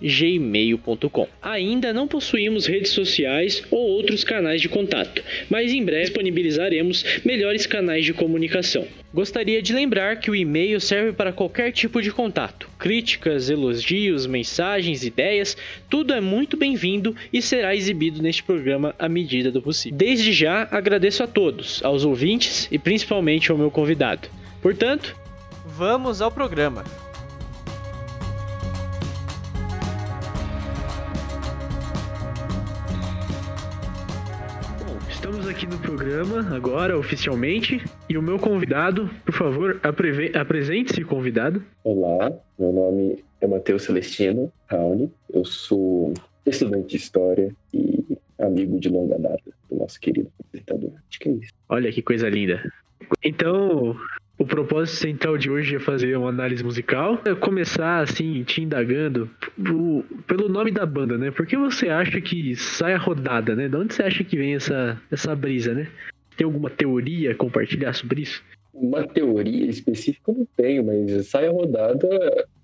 [0.01, 1.27] gmail.com.
[1.41, 7.65] Ainda não possuímos redes sociais ou outros canais de contato, mas em breve disponibilizaremos melhores
[7.65, 8.85] canais de comunicação.
[9.11, 12.69] Gostaria de lembrar que o e-mail serve para qualquer tipo de contato.
[12.77, 15.57] Críticas, elogios, mensagens, ideias,
[15.89, 19.97] tudo é muito bem-vindo e será exibido neste programa à medida do possível.
[19.97, 24.29] Desde já agradeço a todos, aos ouvintes e principalmente ao meu convidado.
[24.61, 25.15] Portanto,
[25.65, 27.08] vamos ao programa.
[35.29, 37.79] Estamos aqui no programa agora, oficialmente.
[38.09, 39.79] E o meu convidado, por favor,
[40.33, 41.63] apresente-se, convidado.
[41.83, 45.13] Olá, meu nome é Matheus Celestino Raoni.
[45.31, 50.93] Eu sou estudante de História e amigo de longa data do nosso querido apresentador.
[51.07, 51.53] Acho que é isso.
[51.69, 52.63] Olha que coisa linda.
[53.23, 53.95] Então,
[54.39, 57.21] o propósito central de hoje é fazer uma análise musical.
[57.25, 59.29] É começar assim, te indagando
[60.25, 61.29] pelo nome da banda, né?
[61.29, 63.67] Por que você acha que sai a rodada, né?
[63.67, 65.89] De onde você acha que vem essa, essa brisa, né?
[66.37, 68.41] Tem alguma teoria a compartilhar sobre isso?
[68.73, 72.07] Uma teoria específica não tenho, mas sai a rodada,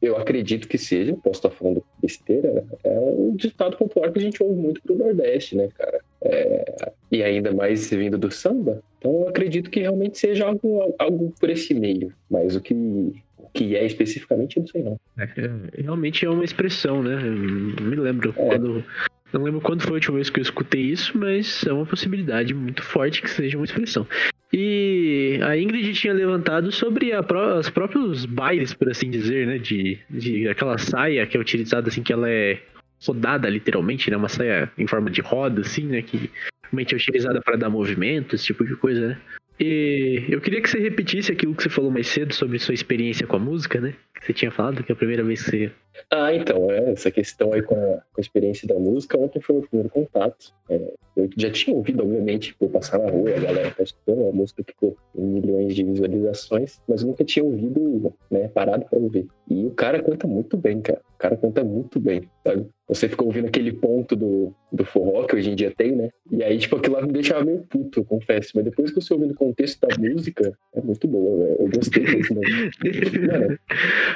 [0.02, 4.42] eu acredito que seja, posso estar falando besteira, é um ditado popular que a gente
[4.42, 6.00] ouve muito pro Nordeste, né, cara?
[6.26, 8.82] É, e ainda mais vindo do samba.
[8.98, 12.12] Então eu acredito que realmente seja algo, algo por esse meio.
[12.30, 15.00] Mas o que, o que é especificamente, eu não sei não.
[15.18, 17.14] É, realmente é uma expressão, né?
[17.14, 18.34] Eu me lembro é.
[18.34, 18.84] quando.
[19.32, 22.54] Não lembro quando foi a última vez que eu escutei isso, mas é uma possibilidade
[22.54, 24.08] muito forte que seja uma expressão.
[24.54, 27.20] E a Ingrid tinha levantado sobre a,
[27.60, 29.58] os próprios bailes, por assim dizer, né?
[29.58, 32.60] De, de aquela saia que é utilizada assim, que ela é
[33.06, 34.18] rodada literalmente, né?
[34.18, 36.02] Uma saia em forma de roda, assim, né?
[36.02, 36.30] Que
[36.64, 39.18] realmente é utilizada para dar movimento, esse tipo de coisa, né?
[39.60, 43.26] E eu queria que você repetisse aquilo que você falou mais cedo sobre sua experiência
[43.26, 43.94] com a música, né?
[44.20, 45.72] Que você tinha falado que é a primeira vez que você.
[46.10, 49.56] Ah, então, é, essa questão aí com a, com a experiência da música, ontem foi
[49.56, 50.54] o meu primeiro contato.
[50.70, 54.32] É, eu já tinha ouvido, obviamente, por passar na rua, a galera tá escutando a
[54.32, 59.28] música ficou em milhões de visualizações, mas nunca tinha ouvido, né, parado para ouvir.
[59.50, 61.02] E o cara canta muito bem, cara.
[61.16, 62.68] O cara canta muito bem, sabe?
[62.88, 66.10] Você ficou ouvindo aquele ponto do, do forró que hoje em dia tem, né?
[66.30, 68.52] E aí, tipo, aquilo lá me deixava meio puto, eu confesso.
[68.54, 71.58] Mas depois que você ouvindo o contexto da música, é muito boa, velho.
[71.62, 72.42] Eu gostei disso, né?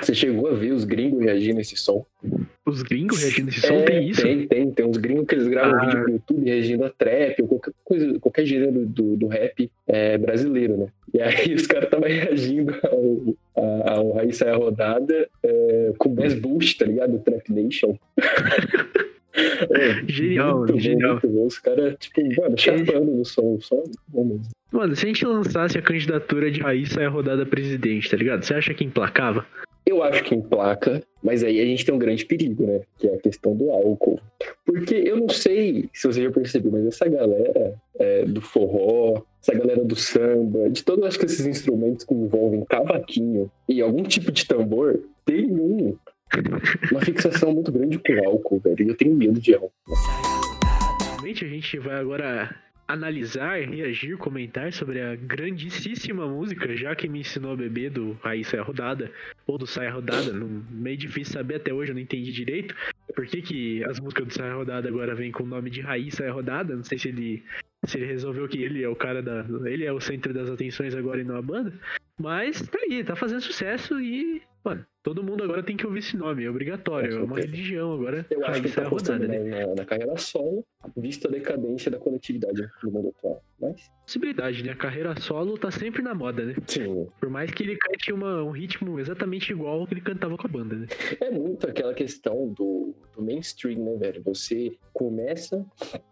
[0.01, 2.06] você chegou a ver os gringos reagindo a esse som?
[2.66, 3.74] Os gringos reagindo a esse som?
[3.74, 4.22] É, tem isso?
[4.22, 4.72] Tem, tem.
[4.72, 5.85] Tem uns gringos que eles gravam ah.
[5.85, 10.18] vídeo pro YouTube reagindo a trap ou qualquer coisa, qualquer gênero do, do rap é,
[10.18, 10.88] brasileiro, né?
[11.13, 16.34] E aí os caras estavam reagindo ao, ao Raíssa é a Rodada é, com Bass
[16.34, 17.19] Boost, tá ligado?
[17.19, 17.97] Trap Nation.
[19.36, 21.16] é, genial, muito genial.
[21.16, 21.46] Bom, muito bom.
[21.46, 24.50] Os caras, tipo, mano, chapando no som, só bom mesmo.
[24.72, 28.44] Mano, se a gente lançasse a candidatura de Raíssa a rodada presidente, tá ligado?
[28.44, 29.46] Você acha que emplacava?
[29.89, 32.81] Eu acho que emplaca, mas aí a gente tem um grande perigo, né?
[33.00, 34.19] Que é a questão do álcool.
[34.63, 39.57] Porque eu não sei se você já percebeu, mas essa galera é, do forró, essa
[39.57, 44.31] galera do samba, de todos acho que esses instrumentos que envolvem cavaquinho e algum tipo
[44.31, 45.97] de tambor, tem um,
[46.91, 48.85] uma fixação muito grande com álcool, velho.
[48.85, 49.73] E eu tenho medo de álcool.
[51.13, 52.56] Realmente a gente vai agora
[52.89, 58.57] analisar, reagir, comentar sobre a grandíssima música, já que me ensinou a beber do Raíssa
[58.57, 59.12] é Rodada,
[59.45, 62.75] ou do Saia Rodada, não, meio difícil saber até hoje, eu não entendi direito
[63.15, 66.24] por que, que as músicas do Saia Rodada agora vêm com o nome de Raíssa
[66.24, 67.44] é Rodada, não sei se ele,
[67.86, 69.45] se ele resolveu que ele é o cara da.
[69.65, 71.71] ele é o centro das atenções agora e não a banda,
[72.19, 76.18] mas tá aí, tá fazendo sucesso e Mano, todo mundo agora tem que ouvir esse
[76.18, 78.25] nome, é obrigatório, é uma religião agora.
[78.30, 79.40] Eu acho que tá rodada, né?
[79.40, 80.66] na, na, carreira solo,
[80.96, 83.42] visto a decadência da coletividade no mundo atual.
[83.60, 83.90] mais.
[84.06, 84.72] Possibilidade, né?
[84.72, 86.56] A carreira solo tá sempre na moda, né?
[86.68, 87.07] Sim.
[87.19, 90.48] Por mais que ele cante uma, um ritmo exatamente igual ao que ele cantava com
[90.48, 90.88] a banda, né?
[91.22, 94.22] É muito aquela questão do, do mainstream, né, velho?
[94.24, 95.66] Você começa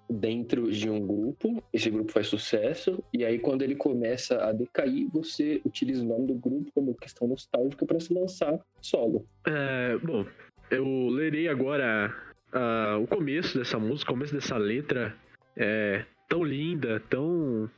[0.09, 5.07] dentro de um grupo, esse grupo faz sucesso, e aí quando ele começa a decair,
[5.11, 9.25] você utiliza o nome do grupo como questão nostálgica para se lançar solo.
[9.45, 10.25] É, bom,
[10.69, 12.13] eu lerei agora
[12.53, 15.15] uh, o começo dessa música, o começo dessa letra.
[15.55, 17.69] É tão linda, tão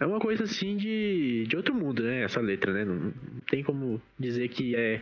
[0.00, 2.22] é uma coisa assim de, de outro mundo, né?
[2.22, 2.84] Essa letra, né?
[2.84, 3.12] Não,
[3.50, 5.00] tem como dizer que é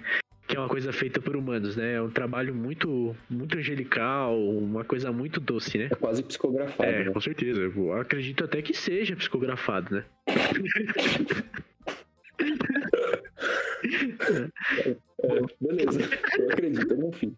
[0.48, 1.94] que é uma coisa feita por humanos, né?
[1.94, 5.88] É um trabalho muito muito angelical, uma coisa muito doce, né?
[5.90, 6.88] É quase psicografado.
[6.88, 7.10] É, né?
[7.10, 7.60] com certeza.
[7.60, 10.04] Eu acredito até que seja psicografado, né?
[15.22, 16.00] é, beleza,
[16.38, 17.36] eu acredito, eu confio.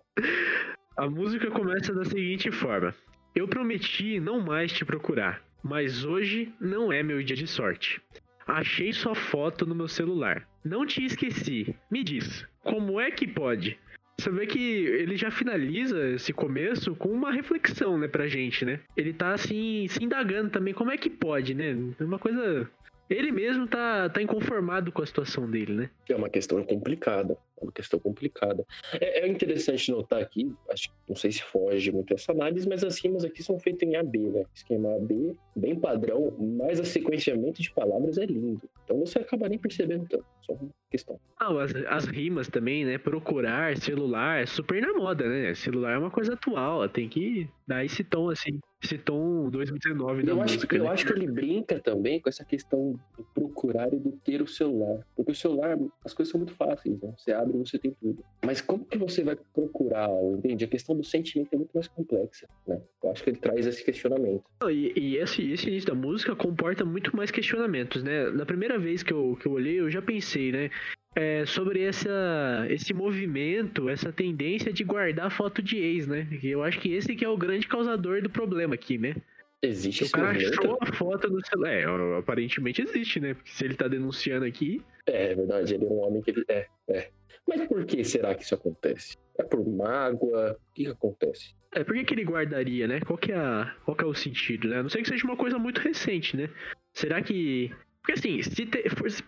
[0.97, 2.95] A música começa da seguinte forma:
[3.35, 8.01] Eu prometi não mais te procurar mas hoje não é meu dia de sorte.
[8.47, 10.49] Achei sua foto no meu celular.
[10.65, 11.75] Não te esqueci.
[11.91, 13.79] Me diz, como é que pode?
[14.19, 18.81] Você vê que ele já finaliza esse começo com uma reflexão, né, pra gente, né?
[18.97, 21.77] Ele tá assim, se indagando também, como é que pode, né?
[22.01, 22.69] É uma coisa
[23.09, 25.91] ele mesmo tá, tá inconformado com a situação dele, né?
[26.09, 27.39] É uma questão complicada.
[27.61, 28.65] É uma questão complicada.
[29.01, 32.85] É, é interessante notar aqui, acho que não sei se foge muito essa análise, mas
[32.85, 34.45] as rimas aqui são feitas em AB, né?
[34.55, 38.69] Esquema AB, bem padrão, mas o sequenciamento de palavras é lindo.
[38.85, 40.25] Então você acaba nem percebendo tanto.
[40.43, 41.21] Só uma questão.
[41.39, 42.97] Ah, as, as rimas também, né?
[42.97, 45.55] Procurar, celular, super na moda, né?
[45.55, 50.33] Celular é uma coisa atual, tem que dar esse tom assim esse tom 2019 da
[50.33, 50.67] eu música.
[50.67, 50.91] Acho, eu né?
[50.91, 55.05] acho que ele brinca também com essa questão do procurar e do ter o celular.
[55.17, 57.13] Porque o celular, as coisas são muito fáceis, né?
[57.17, 58.25] Você abre e você tem tudo.
[58.45, 60.65] Mas como que você vai procurar, entende?
[60.65, 62.81] A questão do sentimento é muito mais complexa, né?
[63.03, 64.45] Eu acho que ele traz esse questionamento.
[64.71, 68.31] E, e esse, esse início da música comporta muito mais questionamentos, né?
[68.31, 70.71] Na primeira vez que eu, que eu olhei, eu já pensei, né?
[71.19, 76.29] é, sobre essa, esse movimento, essa tendência de guardar foto de ex, né?
[76.43, 79.17] Eu acho que esse que é o grande causador do problema aqui, né?
[79.61, 81.73] Existe o cara achou a foto no celular.
[81.73, 83.35] É, aparentemente existe, né?
[83.35, 84.83] Porque se ele tá denunciando aqui.
[85.07, 86.45] É, é verdade, ele é um homem que ele.
[86.49, 87.11] É, é.
[87.47, 89.17] Mas por que será que isso acontece?
[89.37, 90.53] É por mágoa?
[90.53, 91.55] O que, que acontece?
[91.75, 93.01] É, por que, que ele guardaria, né?
[93.01, 94.79] Qual que, é a, qual que é o sentido, né?
[94.79, 96.49] A não sei que seja uma coisa muito recente, né?
[96.93, 97.73] Será que
[98.09, 98.85] porque assim, se, te,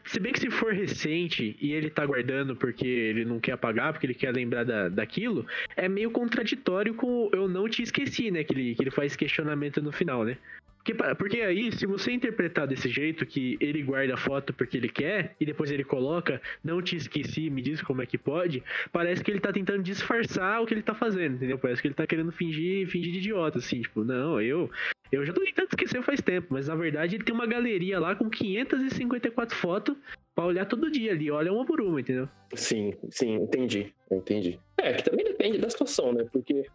[0.07, 3.93] se, bem que se for recente e ele tá guardando porque ele não quer apagar,
[3.93, 5.47] porque ele quer lembrar da, daquilo,
[5.77, 8.43] é meio contraditório com eu não te esqueci, né?
[8.43, 10.39] Que ele, que ele faz questionamento no final, né?
[10.79, 14.89] Porque, porque aí, se você interpretar desse jeito, que ele guarda a foto porque ele
[14.89, 19.23] quer, e depois ele coloca, não te esqueci, me diz como é que pode, parece
[19.23, 21.59] que ele tá tentando disfarçar o que ele tá fazendo, entendeu?
[21.59, 24.71] Parece que ele tá querendo fingir, fingir de idiota, assim, tipo, não, eu,
[25.13, 28.15] eu já tô tentando esquecer faz tempo, mas na verdade ele tem uma galeria lá
[28.15, 29.97] com 554 fotos
[30.35, 32.29] pra olhar todo dia ali, olha uma por uma, entendeu?
[32.55, 34.59] Sim, sim, entendi, entendi.
[34.77, 36.27] É, que também depende da situação, né?
[36.33, 36.67] Porque,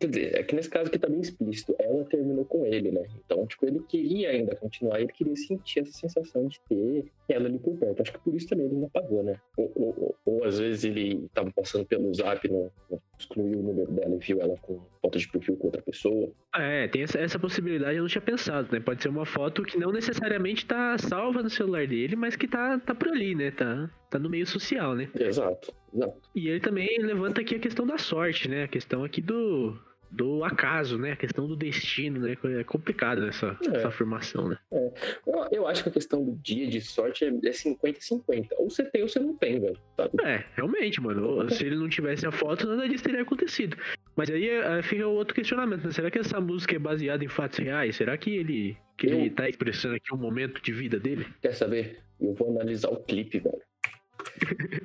[0.00, 3.06] quer dizer, é que nesse caso aqui tá bem explícito, ela terminou com ele, né?
[3.24, 7.58] Então, tipo, ele queria ainda continuar, ele queria sentir essa sensação de ter ela ali
[7.58, 8.00] por perto.
[8.00, 9.38] Acho que por isso também ele não apagou, né?
[9.56, 13.62] Ou, ou, ou, ou às vezes ele tava passando pelo zap, não, não, excluiu o
[13.62, 16.32] número dela e viu ela com foto de perfil com outra pessoa.
[16.56, 18.80] É, tem essa, essa possibilidade, eu não tinha pensado, né?
[18.80, 22.78] Pode ser uma foto que não necessariamente tá salva no celular dele, mas que tá,
[22.78, 23.50] tá por ali, né?
[23.50, 25.08] Tá, tá no meio social, né?
[25.18, 26.20] Exato, exato.
[26.34, 28.64] E ele também levanta aqui a questão da sorte, né?
[28.64, 29.76] A questão aqui do,
[30.10, 31.12] do acaso, né?
[31.12, 32.36] A questão do destino, né?
[32.58, 33.76] É complicado essa, é.
[33.76, 34.58] essa afirmação, né?
[34.72, 34.92] É.
[35.26, 38.48] Eu, eu, acho que a questão do dia de sorte é 50-50.
[38.50, 39.78] É ou você tem ou você não tem, velho.
[39.96, 40.10] Sabe?
[40.22, 41.48] É, realmente, mano.
[41.50, 43.76] Se ele não tivesse a foto, nada disso teria acontecido.
[44.16, 45.92] Mas aí é, fica outro questionamento, né?
[45.92, 47.96] Será que essa música é baseada em fatos reais?
[47.96, 49.18] Será que ele, que eu...
[49.18, 51.26] ele tá expressando aqui um momento de vida dele?
[51.40, 52.00] Quer saber?
[52.20, 53.62] Eu vou analisar o clipe, velho.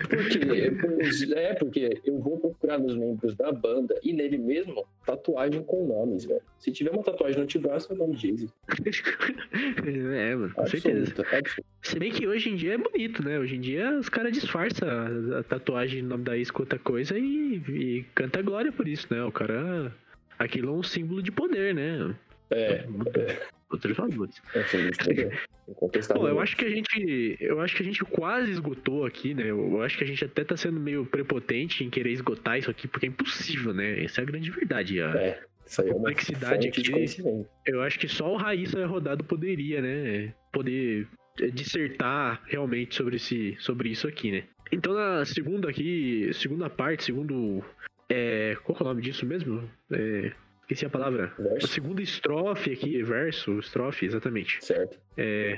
[0.08, 0.40] Porque,
[1.36, 6.24] é, porque eu vou procurar nos membros da banda e nele mesmo tatuagem com nomes,
[6.24, 6.42] velho.
[6.58, 8.48] Se tiver uma tatuagem no antebraço, é o nome Jay-Z.
[10.16, 11.12] é, mano, com certeza.
[11.22, 11.66] Absoluto.
[11.82, 13.38] Se bem que hoje em dia é bonito, né?
[13.38, 14.88] Hoje em dia os caras disfarçam
[15.38, 19.08] a, tatuagem no nome da ex com outra coisa e, e canta glória por isso,
[19.14, 19.22] né?
[19.24, 19.94] O cara.
[20.38, 22.14] Aquilo é um símbolo de poder, né?
[22.50, 22.86] É.
[22.88, 23.38] Outros
[23.96, 24.42] valores.
[24.54, 24.64] É,
[26.14, 27.38] Bom, eu acho que a gente.
[27.40, 29.50] Eu acho que a gente quase esgotou aqui, né?
[29.50, 32.88] Eu acho que a gente até tá sendo meio prepotente em querer esgotar isso aqui,
[32.88, 34.04] porque é impossível, né?
[34.04, 35.02] Essa é a grande verdade.
[35.02, 37.18] A, é, isso aí a complexidade é aqui.
[37.66, 40.34] Eu acho que só o Raíssa Rodado poderia, né?
[40.52, 41.08] Poder
[41.54, 44.44] dissertar realmente sobre, esse, sobre isso aqui, né?
[44.72, 47.64] Então na segunda aqui, segunda parte, segundo.
[48.08, 49.68] É, qual é o nome disso mesmo?
[49.92, 50.32] É,
[50.66, 51.32] esqueci a palavra.
[51.38, 51.66] Verso.
[51.66, 54.64] A segunda estrofe aqui, verso, estrofe, exatamente.
[54.66, 54.98] Certo.
[55.16, 55.56] É,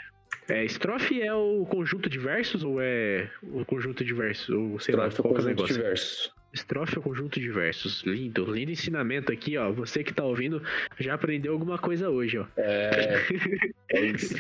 [0.50, 4.50] é, estrofe é o conjunto de versos ou é o conjunto de versos?
[4.50, 6.34] Ou sei lá, Estrofe qual é o conjunto de versos.
[6.54, 8.04] Estrofe é o conjunto de versos.
[8.04, 9.72] Lindo, lindo ensinamento aqui, ó.
[9.72, 10.62] Você que tá ouvindo
[11.00, 12.46] já aprendeu alguma coisa hoje, ó.
[12.58, 13.22] É,
[13.92, 14.36] é isso.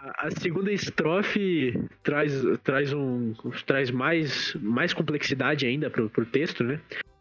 [0.00, 3.32] A- A segunda estrofe traz, traz, um,
[3.66, 6.80] traz mais, mais complexidade ainda pro, pro texto, né?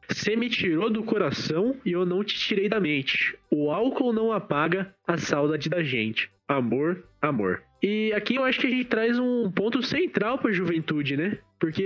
[0.09, 3.37] Você me tirou do coração e eu não te tirei da mente.
[3.49, 6.29] O álcool não apaga a saudade da gente.
[6.47, 7.63] Amor, amor.
[7.81, 11.37] E aqui eu acho que a gente traz um ponto central pra juventude, né?
[11.59, 11.83] Porque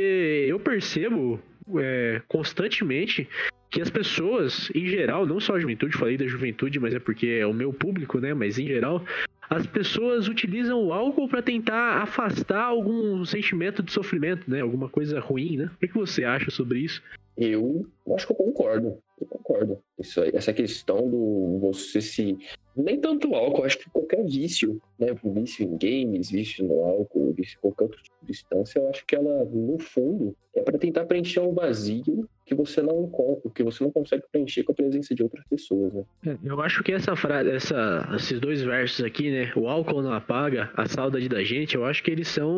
[0.48, 1.40] eu percebo
[1.80, 3.28] é, constantemente
[3.70, 7.28] que as pessoas, em geral, não só a juventude, falei da juventude, mas é porque
[7.28, 8.34] é o meu público, né?
[8.34, 9.04] Mas em geral,
[9.50, 14.62] as pessoas utilizam o álcool para tentar afastar algum sentimento de sofrimento, né?
[14.62, 15.72] Alguma coisa ruim, né?
[15.76, 17.02] O que você acha sobre isso?
[17.38, 18.98] Eu acho que eu concordo.
[19.20, 19.80] Eu concordo.
[20.00, 22.38] Isso aí, essa questão do você se.
[22.76, 25.08] Nem tanto o álcool, acho que qualquer vício, né?
[25.24, 29.06] Vício em games, vício no álcool, vício em qualquer outro tipo de substância, eu acho
[29.06, 33.62] que ela, no fundo, é para tentar preencher um vazio que você não encontra, que
[33.62, 36.38] você não consegue preencher com a presença de outras pessoas, né?
[36.42, 39.52] Eu acho que essa frase, essa, esses dois versos aqui, né?
[39.54, 41.76] O álcool não apaga a saudade da gente.
[41.76, 42.50] Eu acho que eles são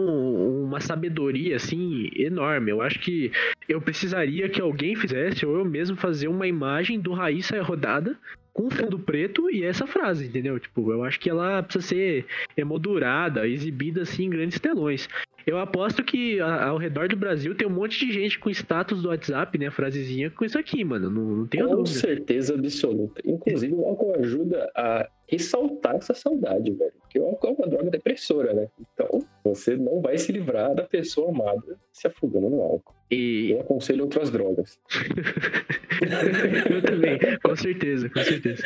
[0.64, 2.70] uma sabedoria assim enorme.
[2.70, 3.32] Eu acho que
[3.68, 8.16] eu precisaria que alguém fizesse ou eu mesmo fazer uma imagem do Raíssa rodada
[8.60, 10.60] com fundo preto e essa frase, entendeu?
[10.60, 12.26] Tipo, eu acho que ela precisa ser
[12.58, 15.08] emoldurada, exibida assim em grandes telões.
[15.48, 19.02] Eu aposto que a- ao redor do Brasil tem um monte de gente com status
[19.02, 19.72] do WhatsApp, né?
[19.72, 21.10] Frasezinha com isso aqui, mano.
[21.10, 21.98] Não, não tenho Com dúvida.
[22.00, 23.22] certeza absoluta.
[23.26, 26.92] Inclusive, o álcool ajuda a ressaltar essa saudade, velho.
[27.02, 28.68] Porque o álcool é uma droga depressora, né?
[28.94, 29.22] Então,
[29.54, 32.96] você não vai se livrar da pessoa amada se afogando no álcool.
[33.12, 34.80] E Eu aconselho outras drogas.
[36.70, 38.64] eu também, com certeza, com certeza.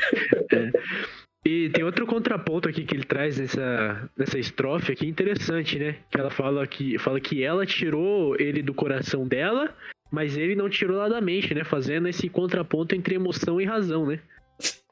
[0.51, 0.71] É.
[1.45, 5.97] E tem outro contraponto aqui que ele traz nessa, nessa estrofe aqui interessante, né?
[6.09, 9.75] Que ela fala que, fala que ela tirou ele do coração dela,
[10.09, 11.63] mas ele não tirou lá da mente, né?
[11.65, 14.19] Fazendo esse contraponto entre emoção e razão, né?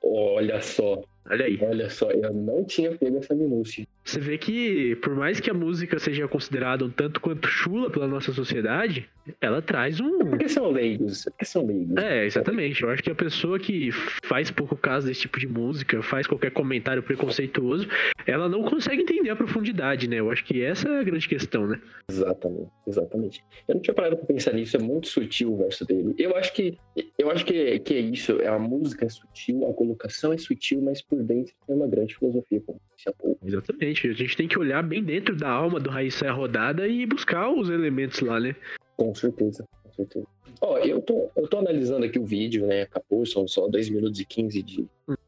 [0.04, 1.58] Olha só, Olha aí.
[1.62, 3.88] olha só, eu não tinha pego essa minúcia.
[4.04, 8.08] Você vê que, por mais que a música seja considerada um tanto quanto chula pela
[8.08, 9.08] nossa sociedade,
[9.40, 11.96] ela traz um, Porque são leigos, porque são leigos.
[11.98, 12.82] É, exatamente.
[12.82, 13.92] Eu acho que a pessoa que
[14.26, 17.88] faz pouco caso desse tipo de música, faz qualquer comentário preconceituoso,
[18.26, 20.18] ela não consegue entender a profundidade, né?
[20.20, 21.80] Eu acho que essa é a grande questão, né?
[22.10, 23.46] Exatamente, exatamente.
[23.68, 26.16] Eu não tinha parado pra pensar nisso, é muito sutil o verso dele.
[26.18, 26.78] Eu acho que
[27.18, 30.82] eu acho que, que é isso, é a música é sutil, a colocação é sutil,
[30.82, 33.40] mas por dentro tem uma grande filosofia, como disse há pouco.
[33.46, 33.91] Exatamente.
[33.92, 37.50] A gente tem que olhar bem dentro da alma do Raiz Saia Rodada e buscar
[37.50, 38.56] os elementos lá, né?
[38.96, 40.28] Com certeza, com certeza.
[40.60, 42.84] Ó, eu tô, eu tô analisando aqui o vídeo, né?
[42.84, 44.86] Acabou, são só 2 minutos e 15 de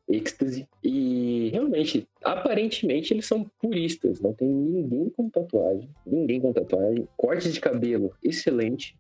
[0.07, 0.67] êxtase.
[0.83, 4.21] E realmente, aparentemente, eles são puristas.
[4.21, 5.89] Não tem ninguém com tatuagem.
[6.05, 7.07] Ninguém com tatuagem.
[7.17, 8.95] Corte de cabelo, excelente.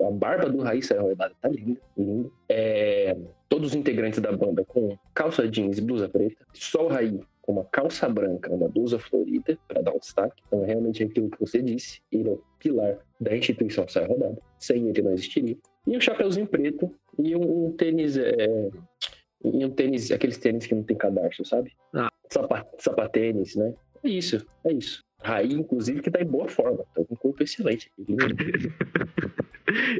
[0.00, 2.30] A barba do Raíssa Rodada tá linda, linda.
[2.48, 3.16] É,
[3.48, 6.44] todos os integrantes da banda com calça jeans e blusa preta.
[6.52, 7.18] Só o Raí
[7.50, 10.40] com uma calça branca, uma blusa florida, para dar um destaque.
[10.46, 12.00] Então, realmente, é aquilo que você disse.
[12.12, 14.40] Ele é o pilar da instituição Saia Rodada.
[14.58, 15.56] Sem ele não existiria.
[15.86, 18.16] E um chapeuzinho preto e um, um tênis.
[18.16, 18.70] É,
[19.44, 21.72] e um tênis, aqueles tênis que não tem cadarço, sabe?
[21.92, 22.10] Ah.
[22.30, 23.74] Sapa, sapatênis, né?
[24.04, 25.02] É isso, é isso.
[25.20, 26.84] Raí, inclusive, que tá em boa forma.
[26.94, 27.90] Tá com um corpo excelente.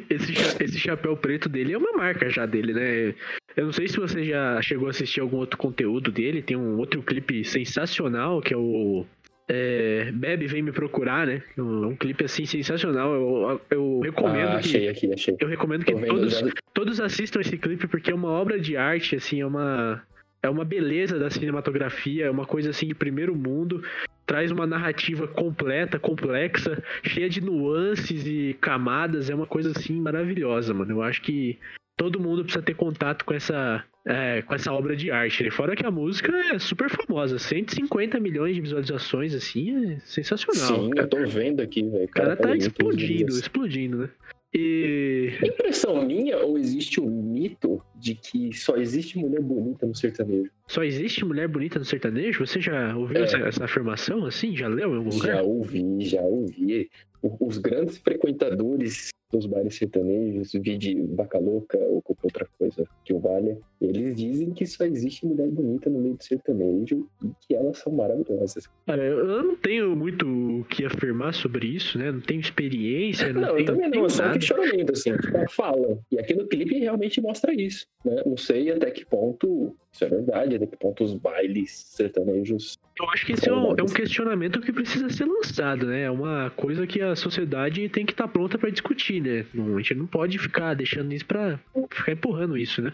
[0.08, 3.14] Esse, esse chapéu preto dele é uma marca já dele, né?
[3.56, 6.42] Eu não sei se você já chegou a assistir algum outro conteúdo dele.
[6.42, 9.04] Tem um outro clipe sensacional que é o.
[9.52, 11.42] É, Bebe Vem Me Procurar, né?
[11.58, 13.12] É um, um clipe assim sensacional.
[13.12, 14.76] Eu, eu recomendo Ah, que.
[14.76, 15.36] achei aqui, achei.
[15.40, 16.46] Eu recomendo que Tô todos, já.
[16.72, 20.02] todos assistam esse clipe porque é uma obra de arte, assim, é uma
[20.42, 23.82] é uma beleza da cinematografia, é uma coisa assim de primeiro mundo,
[24.30, 30.72] traz uma narrativa completa, complexa, cheia de nuances e camadas, é uma coisa assim maravilhosa,
[30.72, 30.92] mano.
[30.92, 31.58] Eu acho que
[31.96, 35.42] todo mundo precisa ter contato com essa é, com essa obra de arte.
[35.42, 35.50] né?
[35.50, 40.84] Fora que a música é super famosa, 150 milhões de visualizações, assim, é sensacional.
[40.84, 41.06] Sim, cara.
[41.06, 42.04] eu tô vendo aqui, velho.
[42.04, 44.10] O cara tá faz muitas explodindo, explodindo, né?
[44.52, 50.50] E impressão minha ou existe o mito de que só existe mulher bonita no sertanejo?
[50.66, 52.44] Só existe mulher bonita no sertanejo?
[52.44, 53.22] Você já ouviu É.
[53.22, 54.56] essa, essa afirmação assim?
[54.56, 55.36] Já leu em algum lugar?
[55.36, 56.90] Já ouvi, já ouvi.
[57.22, 62.84] O- Os grandes frequentadores dos bares sertanejos, vi de Vaca Louca ou qualquer outra coisa
[63.04, 63.56] que o valha.
[63.80, 67.92] Eles dizem que só existe mulher bonita no meio do sertanejo e que elas são
[67.92, 68.68] maravilhosas.
[68.86, 72.10] Cara, eu não tenho muito o que afirmar sobre isso, né?
[72.10, 75.36] Não tenho experiência, não, não tenho, eu também não, é só um questionamento, assim, tipo,
[75.36, 75.98] ela fala.
[76.10, 78.22] E aqui no clipe realmente mostra isso, né?
[78.26, 83.08] Não sei até que ponto isso é verdade, até que ponto os bailes sertanejos Eu
[83.10, 86.02] acho que esse é um, é um questionamento que precisa ser lançado, né?
[86.02, 89.46] É uma coisa que a sociedade tem que estar pronta para discutir, né?
[89.54, 91.58] Não- A gente não pode ficar deixando isso pra
[91.90, 92.92] ficar empurrando isso, né?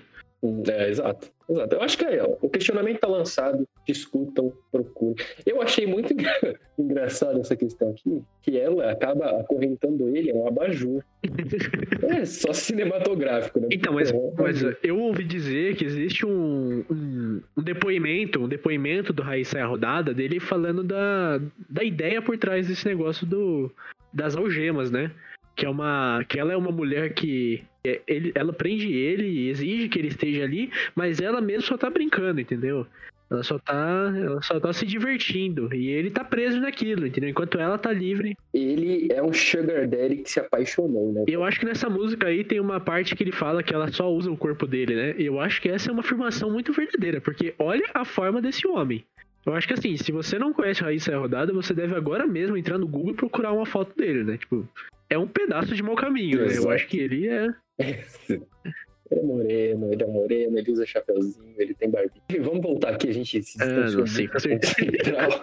[0.68, 1.28] É, exato.
[1.48, 1.74] Exato.
[1.76, 5.24] Eu acho que é, ó, o questionamento tá lançado, discutam, procurem.
[5.44, 10.46] Eu achei muito engra- engraçado essa questão aqui, que ela acaba acorrentando ele a um
[10.46, 11.02] abajur.
[12.02, 13.68] É só cinematográfico, né?
[13.72, 19.12] Então, mas, É mas eu ouvi dizer que existe um, um, um depoimento, um depoimento
[19.12, 23.72] do Raíssa Rodada dele falando da, da ideia por trás desse negócio do,
[24.12, 25.10] das algemas, né?
[25.56, 26.24] Que é uma.
[26.28, 27.64] Que ela é uma mulher que.
[27.88, 31.76] É, Ele, ela prende ele e exige que ele esteja ali, mas ela mesmo só
[31.76, 32.86] tá brincando, entendeu?
[33.30, 34.12] Ela só tá.
[34.16, 35.72] Ela só tá se divertindo.
[35.74, 37.30] E ele tá preso naquilo, entendeu?
[37.30, 38.36] Enquanto ela tá livre.
[38.54, 41.24] Ele é um sugar daddy que se apaixonou, né?
[41.26, 43.90] E eu acho que nessa música aí tem uma parte que ele fala que ela
[43.90, 45.14] só usa o corpo dele, né?
[45.18, 48.66] E eu acho que essa é uma afirmação muito verdadeira, porque olha a forma desse
[48.66, 49.04] homem.
[49.44, 52.56] Eu acho que assim, se você não conhece o Raíssa Rodada, você deve agora mesmo
[52.56, 54.36] entrar no Google e procurar uma foto dele, né?
[54.36, 54.68] Tipo,
[55.08, 56.56] é um pedaço de mau caminho, né?
[56.56, 57.48] Eu acho que ele é.
[57.78, 57.98] Ele
[59.10, 62.20] é moreno, ele é moreno, ele usa chapeuzinho, ele tem barbinha.
[62.42, 65.42] Vamos voltar aqui, a gente se Ah, não, sim, com central.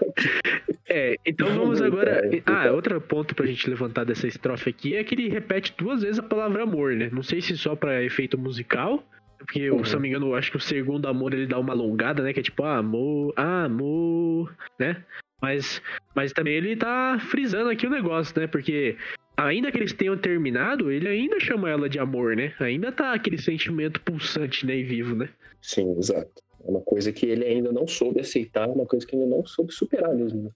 [0.87, 2.29] É, então Vamos vamos agora.
[2.35, 2.53] então.
[2.55, 6.19] Ah, outro ponto pra gente levantar dessa estrofe aqui é que ele repete duas vezes
[6.19, 7.09] a palavra amor, né?
[7.11, 9.03] Não sei se só pra efeito musical,
[9.37, 9.83] porque, Uhum.
[9.83, 12.31] se não me engano, eu acho que o segundo amor ele dá uma alongada, né?
[12.33, 15.03] Que é tipo, ah, amor, amor, né?
[15.43, 15.81] Mas,
[16.15, 18.47] mas também ele tá frisando aqui o negócio, né?
[18.47, 18.95] Porque
[19.35, 22.53] ainda que eles tenham terminado, ele ainda chama ela de amor, né?
[22.61, 24.77] Ainda tá aquele sentimento pulsante, né?
[24.77, 25.27] E vivo, né?
[25.61, 26.41] Sim, exato.
[26.65, 29.73] É uma coisa que ele ainda não soube aceitar, uma coisa que ele não soube
[29.73, 30.43] superar mesmo.
[30.43, 30.49] né?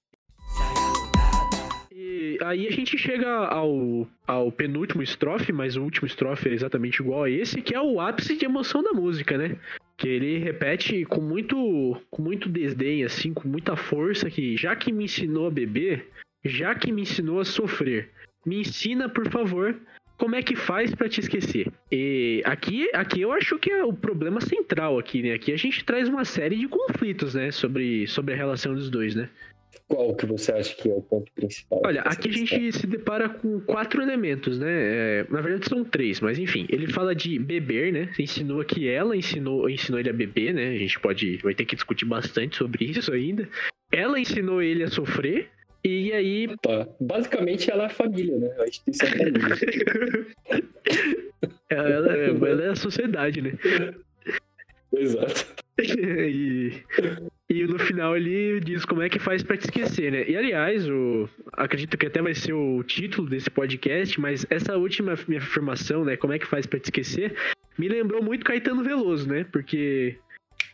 [1.92, 7.02] E aí a gente chega ao, ao penúltimo estrofe, mas o último estrofe é exatamente
[7.02, 9.58] igual a esse, que é o ápice de emoção da música, né?
[9.98, 14.92] Que ele repete com muito, com muito desdém, assim, com muita força, que já que
[14.92, 16.08] me ensinou a beber,
[16.46, 18.12] já que me ensinou a sofrer,
[18.46, 19.76] me ensina, por favor,
[20.18, 21.72] como é que faz pra te esquecer.
[21.92, 25.34] E aqui, aqui eu acho que é o problema central aqui, né?
[25.34, 27.52] Aqui a gente traz uma série de conflitos, né?
[27.52, 29.30] Sobre, sobre a relação dos dois, né?
[29.88, 31.82] Qual que você acha que é o ponto principal?
[31.86, 34.68] Olha, aqui a gente se depara com quatro elementos, né?
[34.70, 38.10] É, na verdade são três, mas enfim, ele fala de beber, né?
[38.20, 40.70] Ensinou que ela ensinou, ensinou ele a beber, né?
[40.70, 43.48] A gente pode, vai ter que discutir bastante sobre isso ainda.
[43.92, 45.50] Ela ensinou ele a sofrer.
[45.86, 46.86] E aí, Tá.
[47.00, 48.50] Basicamente ela é a família, né?
[48.60, 49.56] A instituição família.
[51.70, 53.54] ela, ela- ela é a sociedade, né?
[54.92, 55.46] Exato.
[55.80, 56.74] e,
[57.50, 60.26] e no final ele diz como é que faz pra te esquecer, né?
[60.30, 65.16] E aliás, o, acredito que até vai ser o título desse podcast, mas essa última
[65.28, 66.18] minha afirmação, né?
[66.18, 67.34] Como é que faz pra te esquecer,
[67.78, 69.46] me lembrou muito Caetano Veloso, né?
[69.52, 70.18] Porque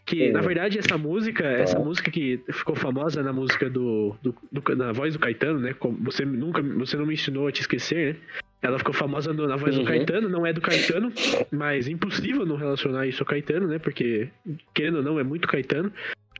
[0.05, 0.31] que É.
[0.31, 4.91] na verdade essa música, essa música que ficou famosa na música do, do, do- na
[4.91, 5.73] voz do Caetano, né?
[6.01, 8.19] Você nunca, você não me ensinou a te esquecer, né?
[8.63, 9.83] Ela ficou famosa na voz Uhum.
[9.83, 11.11] do Caetano, não é do Caetano,
[11.51, 13.77] mas impossível não relacionar isso ao Caetano, né?
[13.77, 14.29] Porque,
[14.73, 15.91] querendo ou não, é muito Caetano.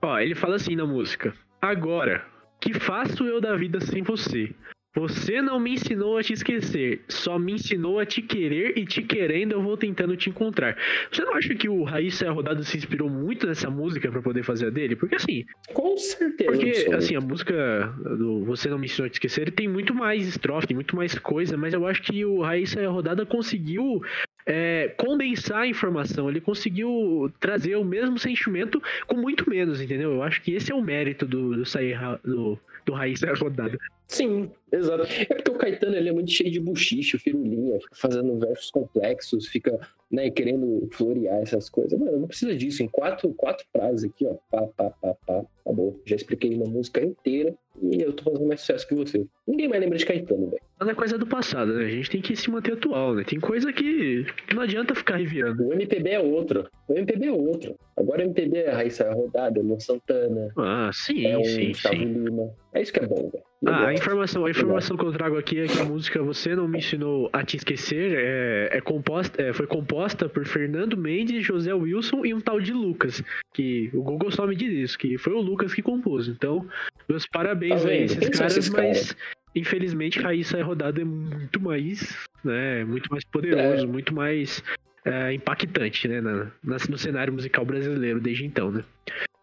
[0.04, 2.26] Ó, ele fala assim na música: Agora,
[2.60, 4.54] que faço eu da vida sem você?
[4.96, 9.02] Você não me ensinou a te esquecer, só me ensinou a te querer e te
[9.02, 10.78] querendo eu vou tentando te encontrar.
[11.12, 14.68] Você não acha que o Raíssa Rodada se inspirou muito nessa música pra poder fazer
[14.68, 14.96] a dele?
[14.96, 16.52] Porque assim, Com certeza.
[16.52, 20.28] porque, assim, a música do Você Não Me Ensinou a Te Esquecer tem muito mais
[20.28, 24.00] estrofe, tem muito mais coisa, mas eu acho que o Raíssa Rodada conseguiu
[24.46, 30.14] é, condensar a informação, ele conseguiu trazer o mesmo sentimento com muito menos, entendeu?
[30.14, 33.78] Eu acho que esse é o mérito do, do, sair do, do Raíssa Rodada.
[34.08, 35.04] Sim, exato.
[35.30, 39.48] É porque o Caetano ele é muito cheio de buchicho, firulinha, fica fazendo versos complexos,
[39.48, 39.80] fica
[40.12, 41.98] né, querendo florear essas coisas.
[42.00, 42.84] Mano, não precisa disso.
[42.84, 44.36] Em quatro, quatro frases aqui, ó.
[44.52, 45.44] Pá, pá, pá, pá.
[45.66, 46.00] Acabou.
[46.06, 49.26] Já expliquei uma música inteira e eu tô fazendo mais sucesso que você.
[49.48, 50.62] Ninguém mais lembra de Caetano, velho.
[50.80, 51.86] Mas é coisa do passado, né?
[51.86, 53.24] A gente tem que se manter atual, né?
[53.24, 55.68] Tem coisa que, não adianta ficar revirando.
[55.68, 56.70] O MPB é outro.
[56.88, 57.76] O MPB é outro.
[57.96, 62.04] Agora o MPB é Raíssa Rodada, Luan Santana, Ah, sim, é um sim, Gustavo sim.
[62.04, 62.52] Lima.
[62.74, 63.44] É isso que é bom, velho.
[63.66, 64.62] Ah, a informação, a informação
[64.97, 68.13] que eu trago aqui é que a música Você Não Me Ensinou a Te Esquecer
[68.15, 72.73] é, é composta, é, foi composta por Fernando Mendes, José Wilson e um tal de
[72.73, 73.23] Lucas.
[73.54, 76.28] Que o Google só me diz isso, que foi o Lucas que compôs.
[76.28, 76.67] Então,
[77.08, 79.15] meus parabéns Tá a esses caras, esses mas
[79.56, 82.84] infelizmente Raíssa é rodada é muito mais, né?
[82.86, 84.63] Muito mais poderoso, muito mais
[85.06, 88.84] é, impactante, né, na, no cenário musical brasileiro desde então, né?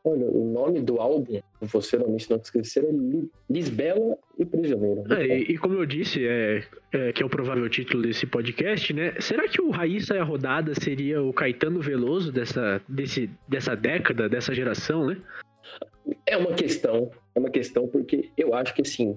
[0.03, 2.91] Olha, o nome do álbum, você não me ensinou a esquecer, é
[3.51, 5.05] Lisbela e Prisioneiro.
[5.13, 8.93] É, e, e, como eu disse, é, é, que é o provável título desse podcast,
[8.95, 9.15] né?
[9.21, 14.29] Será que o Raíssa e a Rodada seria o Caetano Veloso dessa, desse, dessa década,
[14.29, 15.19] dessa geração, né?
[16.27, 19.17] É uma questão, é uma questão porque eu acho que assim,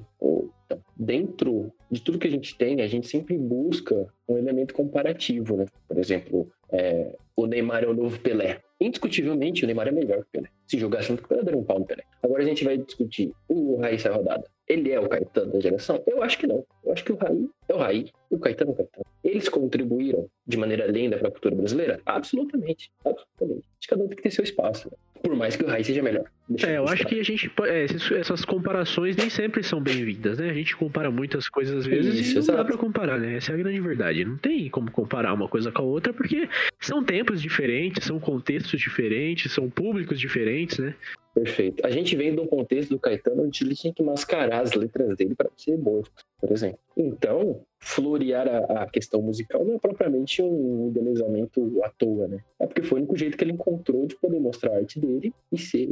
[0.96, 5.66] dentro de tudo que a gente tem, a gente sempre busca um elemento comparativo, né?
[5.88, 8.62] Por exemplo, é, o Neymar é o novo Pelé.
[8.80, 10.50] Indiscutivelmente, o Neymar é melhor que o Pelé.
[10.68, 12.04] Se jogasse junto com o Pelé, um pau no Pelé.
[12.22, 14.46] Agora a gente vai discutir o Raí a rodada.
[14.68, 16.02] Ele é o Caetano da geração?
[16.08, 16.66] Eu acho que não.
[16.84, 19.06] Eu acho que o Raí é o Raí o Caetano é o Caetano.
[19.24, 22.00] Eles contribuíram de maneira linda para a cultura brasileira?
[22.06, 22.92] Absolutamente.
[23.06, 23.68] Absolutamente.
[23.68, 24.90] Acho que cada um tem que ter seu espaço.
[24.90, 24.98] Né?
[25.22, 26.26] Por mais que o Raí seja melhor.
[26.66, 27.50] É, eu acho que a gente.
[27.64, 27.86] É,
[28.20, 30.50] essas comparações nem sempre são bem-vindas, né?
[30.50, 32.58] A gente compara muitas coisas às vezes Isso, e não exato.
[32.58, 33.38] dá pra comparar, né?
[33.38, 34.26] Essa é a grande verdade.
[34.26, 38.80] Não tem como comparar uma coisa com a outra, porque são tempos diferentes, são contextos
[38.80, 40.94] diferentes, são públicos diferentes, né?
[41.34, 41.86] Perfeito.
[41.86, 45.18] A gente vem de um contexto do Caetano onde ele tinha que mascarar as letras
[45.18, 46.78] dele para ser morto, por exemplo.
[46.96, 52.44] Então, florear a, a, questão musical não é propriamente um embelezamento à toa, né?
[52.60, 55.34] É porque foi o único jeito que ele encontrou de poder mostrar a arte dele
[55.52, 55.90] e ser,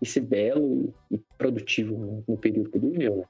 [0.00, 3.24] e ser belo e, produtivo no, no período que ele viveu, né?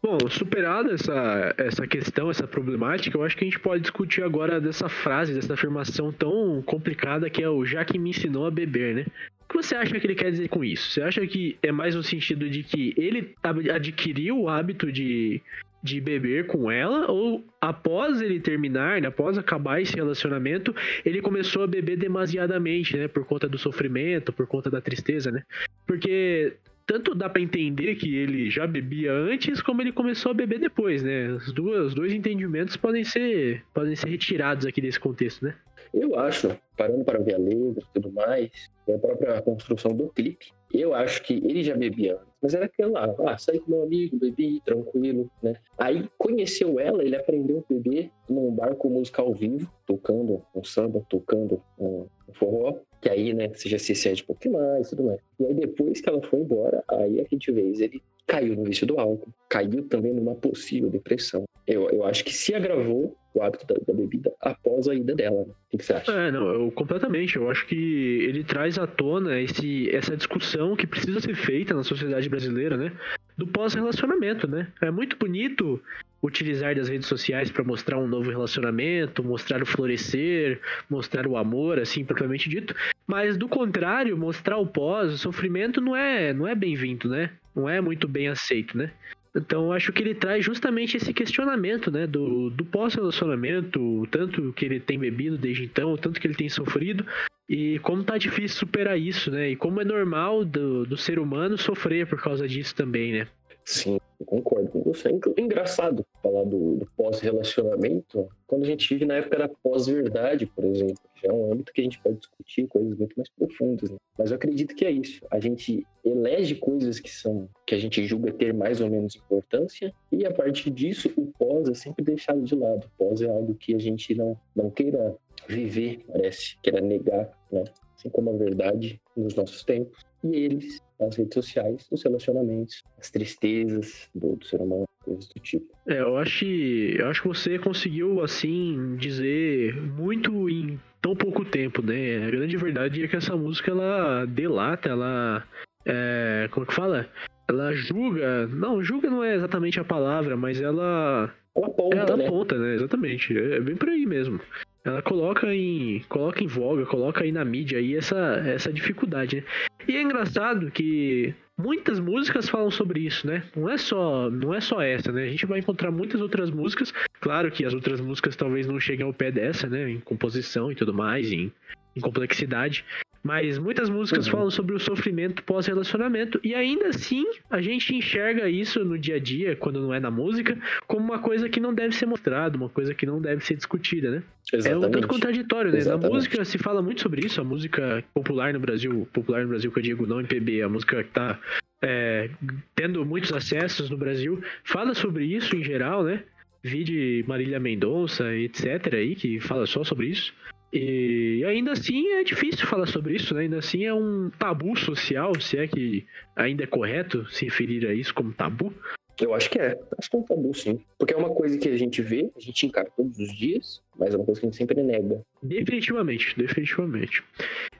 [0.00, 4.60] Bom, superada essa, essa questão, essa problemática, eu acho que a gente pode discutir agora
[4.60, 8.94] dessa frase, dessa afirmação tão complicada que é o já que me ensinou a beber,
[8.94, 9.06] né?
[9.42, 10.90] O que você acha que ele quer dizer com isso?
[10.90, 15.42] Você acha que é mais no sentido de que ele adquiriu o hábito de,
[15.82, 21.62] de beber com ela ou após ele terminar, né, após acabar esse relacionamento, ele começou
[21.62, 25.42] a beber demasiadamente, né, por conta do sofrimento, por conta da tristeza, né?
[25.86, 26.56] Porque
[26.88, 31.02] tanto dá para entender que ele já bebia antes, como ele começou a beber depois,
[31.02, 31.28] né?
[31.32, 35.54] Os, dois entendimentos podem ser, podem ser retirados aqui desse contexto, né?
[35.92, 38.50] Eu acho, parando para ver a letra e tudo mais,
[38.88, 43.14] a própria construção do clipe, eu acho que ele já bebia mas era aquele lá,
[43.26, 45.54] ah, saí com meu amigo, bebi, tranquilo, né?
[45.76, 50.64] Aí conheceu ela, ele aprendeu a beber num bar com música ao vivo, tocando um
[50.64, 55.20] samba, tocando um forró, que aí, né, você já se um pouco mais tudo mais.
[55.38, 58.86] E aí depois que ela foi embora, aí a gente vê ele caiu no vício
[58.86, 61.44] do álcool, caiu também numa possível depressão.
[61.66, 65.44] Eu, eu acho que se agravou o hábito da, da bebida após a ida dela.
[65.46, 65.52] Né?
[65.72, 66.12] O que, você acha?
[66.12, 67.36] É, não, eu, completamente.
[67.36, 71.82] Eu acho que ele traz à tona esse, essa discussão que precisa ser feita na
[71.82, 72.92] sociedade brasileira, né?
[73.36, 74.68] Do pós-relacionamento, né?
[74.80, 75.80] É muito bonito
[76.22, 81.78] utilizar das redes sociais para mostrar um novo relacionamento, mostrar o florescer, mostrar o amor,
[81.78, 82.74] assim propriamente dito.
[83.06, 87.30] Mas do contrário, mostrar o pós, o sofrimento não é, não é bem-vindo, né?
[87.54, 88.90] Não é muito bem aceito, né?
[89.34, 94.80] Então acho que ele traz justamente esse questionamento, né, do, do pós-relacionamento, tanto que ele
[94.80, 97.04] tem bebido desde então, tanto que ele tem sofrido,
[97.48, 99.50] e como tá difícil superar isso, né?
[99.50, 103.28] E como é normal do, do ser humano sofrer por causa disso também, né?
[103.64, 105.08] Sim, concordo com você.
[105.08, 110.64] É engraçado falar do, do pós-relacionamento quando a gente vive na época da pós-verdade, por
[110.64, 110.96] exemplo.
[111.22, 113.90] Já é um âmbito que a gente pode discutir coisas muito mais profundas.
[113.90, 113.96] Né?
[114.16, 115.20] Mas eu acredito que é isso.
[115.30, 119.92] A gente elege coisas que são que a gente julga ter mais ou menos importância
[120.10, 122.86] e a partir disso o pós é sempre deixado de lado.
[122.86, 125.16] O pós é algo que a gente não não queira
[125.48, 127.64] viver, parece, queira negar, né?
[127.96, 130.04] Assim como a verdade nos nossos tempos.
[130.22, 135.40] E eles as redes sociais, os relacionamentos, as tristezas do, do ser humano, coisas do
[135.40, 135.66] tipo.
[135.86, 141.82] É, eu acho eu acho que você conseguiu assim dizer muito em tão pouco tempo,
[141.82, 142.26] né?
[142.26, 145.46] A grande verdade é que essa música ela delata, ela
[145.88, 147.08] é, como que fala?
[147.48, 152.26] Ela julga, não, julga não é exatamente a palavra, mas ela aponta, ela né?
[152.26, 152.74] aponta, né?
[152.74, 154.40] Exatamente, é bem por aí mesmo
[154.88, 159.44] ela coloca em coloca em voga, coloca aí na mídia aí essa, essa dificuldade, né?
[159.86, 163.42] E é engraçado que muitas músicas falam sobre isso, né?
[163.56, 165.24] Não é só não é só essa, né?
[165.24, 166.92] A gente vai encontrar muitas outras músicas.
[167.20, 169.90] Claro que as outras músicas talvez não cheguem ao pé dessa, né?
[169.90, 171.52] Em composição e tudo mais, em,
[171.96, 172.84] em complexidade.
[173.22, 174.32] Mas muitas músicas uhum.
[174.32, 179.18] falam sobre o sofrimento pós-relacionamento e ainda assim a gente enxerga isso no dia a
[179.18, 182.68] dia, quando não é na música, como uma coisa que não deve ser mostrada, uma
[182.68, 184.22] coisa que não deve ser discutida, né?
[184.52, 184.84] Exatamente.
[184.84, 185.78] É um tanto contraditório, né?
[185.78, 186.08] Exatamente.
[186.08, 189.70] Na música se fala muito sobre isso, a música popular no Brasil, popular no Brasil
[189.70, 191.38] que eu digo, não MPB, a música que tá
[191.82, 192.30] é,
[192.74, 196.22] tendo muitos acessos no Brasil, fala sobre isso em geral, né?
[196.62, 198.94] Vide Marília Mendonça, etc.
[198.94, 200.34] aí, que fala só sobre isso.
[200.72, 203.42] E ainda assim é difícil falar sobre isso, né?
[203.42, 207.94] Ainda assim é um tabu social, se é que ainda é correto se referir a
[207.94, 208.72] isso como tabu.
[209.20, 209.78] Eu acho que é.
[209.98, 210.80] Acho que é um tabu, sim.
[210.98, 214.14] Porque é uma coisa que a gente vê, a gente encara todos os dias, mas
[214.14, 215.22] é uma coisa que a gente sempre nega.
[215.42, 217.24] Definitivamente, definitivamente.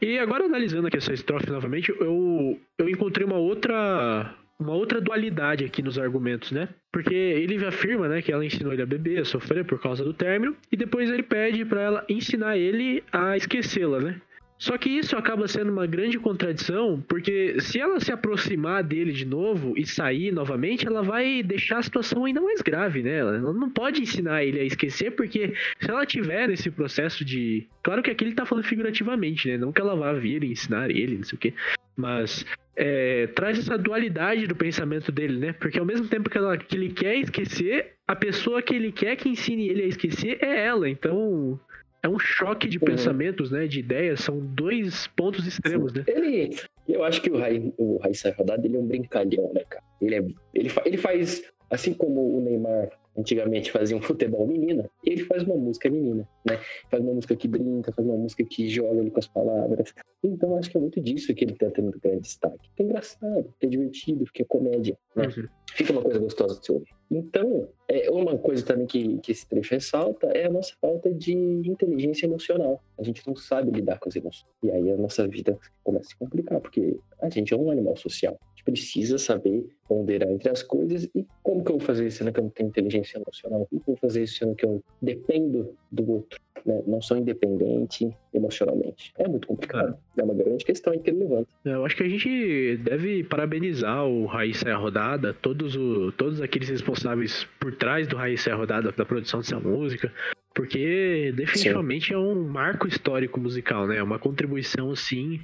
[0.00, 5.64] E agora analisando aqui essa estrofe novamente, eu, eu encontrei uma outra uma outra dualidade
[5.64, 6.68] aqui nos argumentos, né?
[6.92, 10.12] Porque ele afirma, né, que ela ensinou ele a beber, a sofrer por causa do
[10.12, 14.21] término, e depois ele pede para ela ensinar ele a esquecê-la, né?
[14.59, 19.25] Só que isso acaba sendo uma grande contradição, porque se ela se aproximar dele de
[19.25, 23.18] novo e sair novamente, ela vai deixar a situação ainda mais grave, né?
[23.18, 27.66] Ela não pode ensinar ele a esquecer, porque se ela tiver esse processo de.
[27.83, 29.57] Claro que aqui ele tá falando figurativamente, né?
[29.57, 31.55] Não que ela vá vir e ensinar ele, não sei o quê.
[31.97, 32.44] Mas
[32.77, 35.53] é, traz essa dualidade do pensamento dele, né?
[35.53, 39.16] Porque ao mesmo tempo que, ela, que ele quer esquecer, a pessoa que ele quer
[39.16, 40.88] que ensine ele a esquecer é ela.
[40.88, 41.59] Então
[42.02, 42.84] é um choque de uhum.
[42.84, 43.66] pensamentos, né?
[43.66, 45.98] De ideias, são dois pontos extremos, Sim.
[45.98, 46.04] né?
[46.08, 46.56] Ele.
[46.87, 49.84] Eu acho que o Rai, o Raíssa Rodada ele é um brincalhão, né, cara?
[50.00, 50.18] Ele, é,
[50.54, 55.56] ele, ele faz, assim como o Neymar antigamente fazia um futebol menina, ele faz uma
[55.56, 56.58] música menina, né?
[56.88, 59.92] Faz uma música que brinca, faz uma música que joga ali com as palavras.
[60.22, 62.70] Então acho que é muito disso que ele tá tendo grande destaque.
[62.76, 65.26] Que é engraçado, que é divertido, que é comédia, né?
[65.26, 65.48] Uhum.
[65.74, 66.97] Fica uma coisa gostosa de se ouvir.
[67.11, 71.33] Então, é uma coisa também que, que esse trecho ressalta é a nossa falta de
[71.33, 72.83] inteligência emocional.
[72.99, 74.47] A gente não sabe lidar com as emoções.
[74.62, 77.97] E aí a nossa vida começa a se complicar, porque a gente é um animal
[77.97, 78.38] social
[78.71, 82.38] precisa saber ponderar entre as coisas e como que eu vou fazer isso sendo que
[82.38, 83.66] eu não tenho inteligência emocional?
[83.66, 86.38] Como que eu vou fazer isso sendo que eu dependo do outro?
[86.68, 86.83] Né?
[86.87, 89.14] Não sou independente emocionalmente.
[89.16, 89.96] É muito complicado.
[90.18, 91.48] É, uma grande questão aí que ele levanta.
[91.64, 96.68] É, eu acho que a gente deve parabenizar o Raíssa Rodada, todos, o, todos aqueles
[96.68, 100.12] responsáveis por trás do Raíssa Rodada, da produção dessa música,
[100.59, 102.14] porque definitivamente Sim.
[102.14, 103.99] é um marco histórico musical, né?
[103.99, 105.38] É uma contribuição, assim,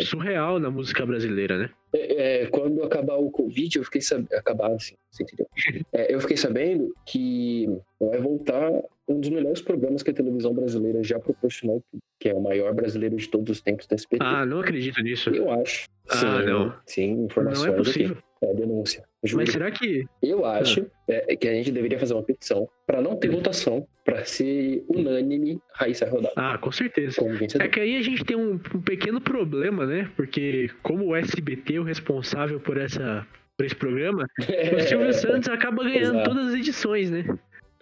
[0.00, 1.70] surreal na música brasileira, né?
[1.94, 4.28] É, é, quando acabar o Covid, eu fiquei sabendo.
[4.34, 5.46] Acabar assim, você entendeu?
[5.94, 8.70] É, eu fiquei sabendo que vai voltar
[9.08, 11.82] um dos melhores programas que a televisão brasileira já proporcionou,
[12.18, 14.22] que é o maior brasileiro de todos os tempos da SBT.
[14.22, 15.30] Ah, não acredito nisso.
[15.30, 15.88] Eu acho.
[16.10, 16.74] Ah, sim, não.
[16.84, 17.66] Sim, informações.
[17.66, 18.12] Não é possível.
[18.12, 18.29] Aqui.
[18.42, 19.04] É denúncia.
[19.34, 20.06] Mas será que.
[20.22, 21.12] Eu acho ah.
[21.12, 23.34] é, que a gente deveria fazer uma petição para não ter hum.
[23.34, 26.32] votação, para ser unânime Raíssa Rodada.
[26.36, 27.20] Ah, com certeza.
[27.60, 30.10] É que aí a gente tem um, um, pequeno problema, né?
[30.16, 33.26] Porque como o SBT é o responsável por essa
[33.58, 34.26] por esse programa,
[34.74, 36.30] o Silvio Santos acaba ganhando exato.
[36.30, 37.26] todas as edições, né?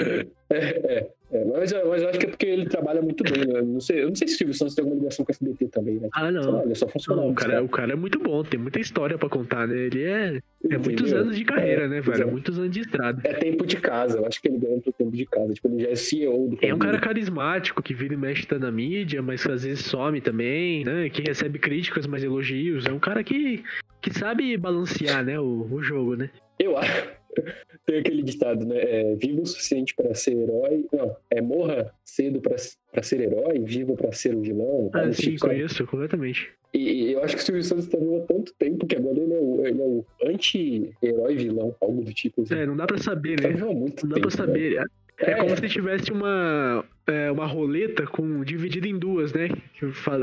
[0.01, 3.61] É, é, é, mas, mas eu acho que é porque ele trabalha muito bem, né?
[3.61, 5.69] Não sei, eu não sei se o Silvio Santos tem alguma ligação com o SBT
[5.69, 6.09] também, né?
[6.15, 6.63] Ah, não.
[6.63, 7.21] Ele só funciona.
[7.21, 9.77] Não, o, cara, o cara é muito bom, tem muita história pra contar, né?
[9.77, 12.23] Ele é, é muitos anos de carreira, é, né, velho?
[12.23, 12.25] É.
[12.25, 13.21] Muitos anos de estrada.
[13.25, 15.53] É tempo de casa, eu acho que ele ganha muito tempo de casa.
[15.53, 18.59] Tipo, ele já é CEO do É um cara carismático, que vira e mexe tá
[18.59, 21.11] na mídia, mas às vezes some também, né?
[21.11, 22.87] Que recebe críticas, mas elogios.
[22.87, 23.63] É um cara que,
[24.01, 26.31] que sabe balancear, né, o, o jogo, né?
[26.59, 27.18] Eu acho.
[27.87, 28.79] Tem aquele ditado, né?
[28.79, 30.87] É, viva o suficiente para ser herói.
[30.93, 34.91] Não, é morra cedo para ser herói, viva para ser o vilão.
[34.93, 36.51] Ah, sim, tipo, conheço, completamente.
[36.75, 39.35] E, eu acho que o Silvio Santos tá vivo há tanto tempo que agora ele
[39.35, 42.43] é o, ele é o anti-herói vilão, algo do tipo.
[42.43, 42.55] Assim.
[42.55, 43.53] É, não dá pra saber, né?
[43.53, 44.77] Tá não dá pra saber.
[44.77, 44.85] Né?
[45.21, 49.49] É, é, como se tivesse uma, é, uma roleta com, dividida em duas, né?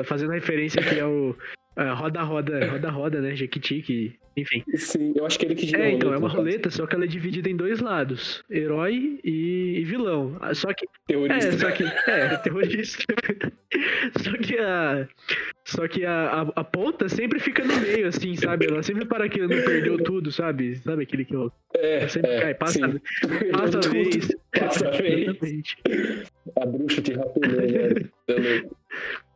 [0.06, 1.36] Fazendo referência aqui ao
[1.96, 3.36] roda-roda, roda-roda, né?
[3.36, 4.64] Jequiti, que enfim.
[4.76, 7.06] Sim, eu acho que ele que gira É, então, é uma roleta, só que ela
[7.06, 10.38] é dividida em dois lados: herói e, e vilão.
[10.42, 10.86] Ah, só que.
[11.08, 11.48] Terrorista.
[11.48, 11.84] É, só que.
[11.84, 13.04] É, terrorista.
[14.22, 15.08] só que a.
[15.64, 18.68] Só que a, a, a, ponta sempre fica no meio, assim, sabe?
[18.68, 20.76] Ela sempre para que não perdeu tudo, sabe?
[20.78, 21.52] Sabe aquele que eu.
[21.74, 22.80] É, sempre é, cai, passa,
[23.52, 24.28] passa a vez.
[24.60, 25.76] Passa a vez.
[26.62, 28.10] A bruxa te rapelou, né?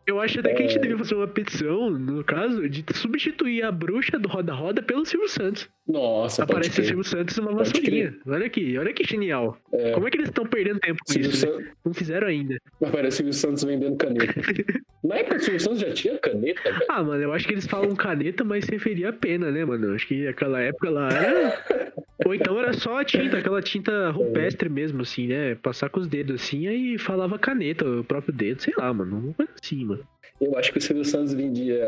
[0.10, 0.82] Eu acho até que a gente é.
[0.82, 5.30] devia fazer uma petição, no caso, de substituir a bruxa do Roda Roda pelo Silvio
[5.30, 5.70] Santos.
[5.88, 8.16] Nossa, Aparece o Silvio Santos numa vassourinha.
[8.26, 9.56] Olha aqui, olha que genial.
[9.72, 9.92] É.
[9.92, 11.72] Como é que eles estão perdendo tempo com Silvio isso, né?
[11.86, 12.58] Não fizeram ainda.
[12.82, 14.34] Aparece o Silvio Santos vendendo caneta.
[15.04, 16.86] Na época o Silvio Santos já tinha caneta, velho.
[16.90, 19.94] Ah, mano, eu acho que eles falam caneta, mas se referia a pena, né, mano?
[19.94, 21.94] Acho que aquela época lá era...
[22.26, 25.56] Ou então era só a tinta, aquela tinta rupestre mesmo, assim, né?
[25.56, 29.18] Passar com os dedos assim, aí falava caneta, o próprio dedo, sei lá, mano.
[29.18, 30.06] Uma coisa assim, mano.
[30.40, 31.86] Eu acho que o Silvio Santos vendia.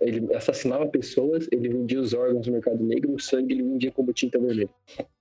[0.00, 4.12] Ele assassinava pessoas, ele vendia os órgãos no mercado negro, o sangue ele vendia como
[4.12, 4.68] tinta vermelha.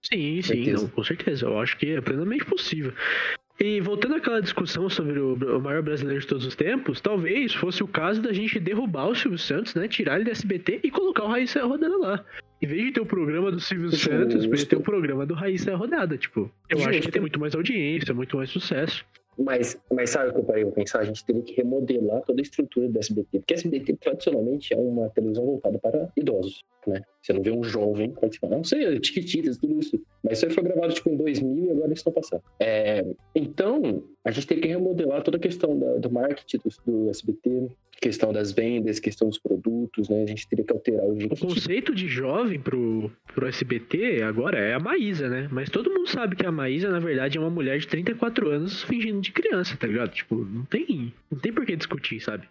[0.02, 1.46] Sim, sim, não, com certeza.
[1.46, 2.94] Eu acho que é plenamente possível.
[3.60, 7.84] E voltando àquela discussão sobre o, o, maior brasileiro de todos os tempos, talvez fosse
[7.84, 9.86] o caso da gente derrubar o Silvio Santos, né?
[9.88, 12.26] Tirar ele da SBT e colocar o Raíssa Rodada lá.
[12.62, 14.10] Em vez de ter o programa do Silvio Justo.
[14.10, 16.18] Santos, podia ter o programa do Raíssa Rodada.
[16.18, 16.90] Tipo, eu Justo.
[16.90, 19.06] acho que tem muito mais audiência, muito mais sucesso.
[19.38, 21.00] Mas, mas sabe o que eu parei pra pensar?
[21.00, 23.40] A gente teria que remodelar toda a estrutura do SBT.
[23.40, 27.02] Porque SBT tradicionalmente é uma televisão voltada para idosos, né?
[27.22, 28.52] Você não vê um jovem participando.
[28.52, 30.02] Não sei, Tiquititas, tudo isso.
[30.24, 32.42] Mas isso aí foi gravado tipo em 2000 e agora eles estão passando.
[32.60, 37.10] É, então, a gente tem que remodelar toda a questão da, do marketing do, do,
[37.10, 37.70] SBT,
[38.02, 40.24] questão das vendas, questão dos produtos, né?
[40.24, 41.34] A gente teria que alterar o jeito.
[41.34, 45.48] O conceito de jovem pro, pro SBT agora é a Maísa, né?
[45.52, 48.84] Mas todo mundo sabe que a Maísa, na verdade, é uma mulher de 34 anos
[48.84, 50.12] fingindo de criança, tá ligado?
[50.12, 52.48] Tipo, não tem, não tem por que discutir, sabe?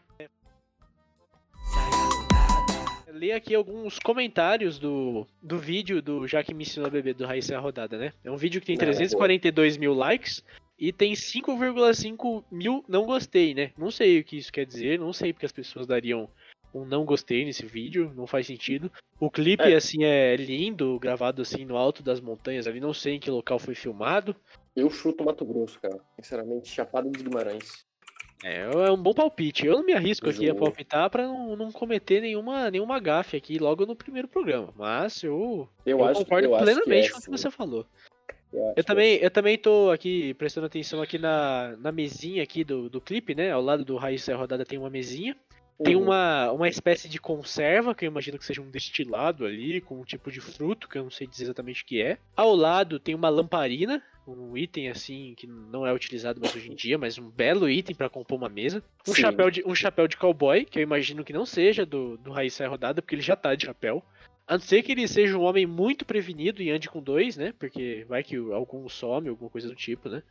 [3.18, 7.26] Ler aqui alguns comentários do, do vídeo do Já que me ensinou a beber do
[7.26, 8.12] Raíssa a Rodada, né?
[8.24, 10.44] É um vídeo que tem 342 mil likes
[10.78, 13.72] e tem 5,5 mil não gostei, né?
[13.76, 16.28] Não sei o que isso quer dizer, não sei porque as pessoas dariam
[16.74, 18.90] um não gostei nesse vídeo, não faz sentido.
[19.18, 19.74] O clipe, é.
[19.74, 23.58] assim, é lindo, gravado assim no alto das montanhas ali, não sei em que local
[23.58, 24.36] foi filmado.
[24.76, 25.98] Eu chuto Mato Grosso, cara.
[26.16, 27.87] Sinceramente, Chapada dos Guimarães.
[28.44, 29.66] É, é um bom palpite.
[29.66, 33.58] Eu não me arrisco aqui a palpitar para não, não cometer nenhuma, nenhuma gafe aqui
[33.58, 34.72] logo no primeiro programa.
[34.76, 37.84] Mas eu, eu, eu acho, concordo eu plenamente é, com o que você falou.
[38.52, 42.88] Eu, eu também, eu também tô aqui prestando atenção aqui na, na mesinha aqui do,
[42.88, 43.50] do clipe, né?
[43.50, 45.36] Ao lado do Raiz Rodada tem uma mesinha.
[45.82, 46.04] Tem uhum.
[46.04, 50.04] uma, uma espécie de conserva, que eu imagino que seja um destilado ali, com um
[50.04, 52.18] tipo de fruto, que eu não sei dizer exatamente o que é.
[52.36, 54.02] Ao lado tem uma lamparina,
[54.36, 57.94] um item assim que não é utilizado mais hoje em dia, mas um belo item
[57.94, 58.82] para compor uma mesa.
[59.06, 62.32] Um chapéu, de, um chapéu de cowboy, que eu imagino que não seja do, do
[62.32, 64.02] Raiz Rodada, porque ele já tá de chapéu.
[64.48, 67.52] A não ser que ele seja um homem muito prevenido e ande com dois, né?
[67.58, 70.22] Porque vai que algum some, alguma coisa do tipo, né?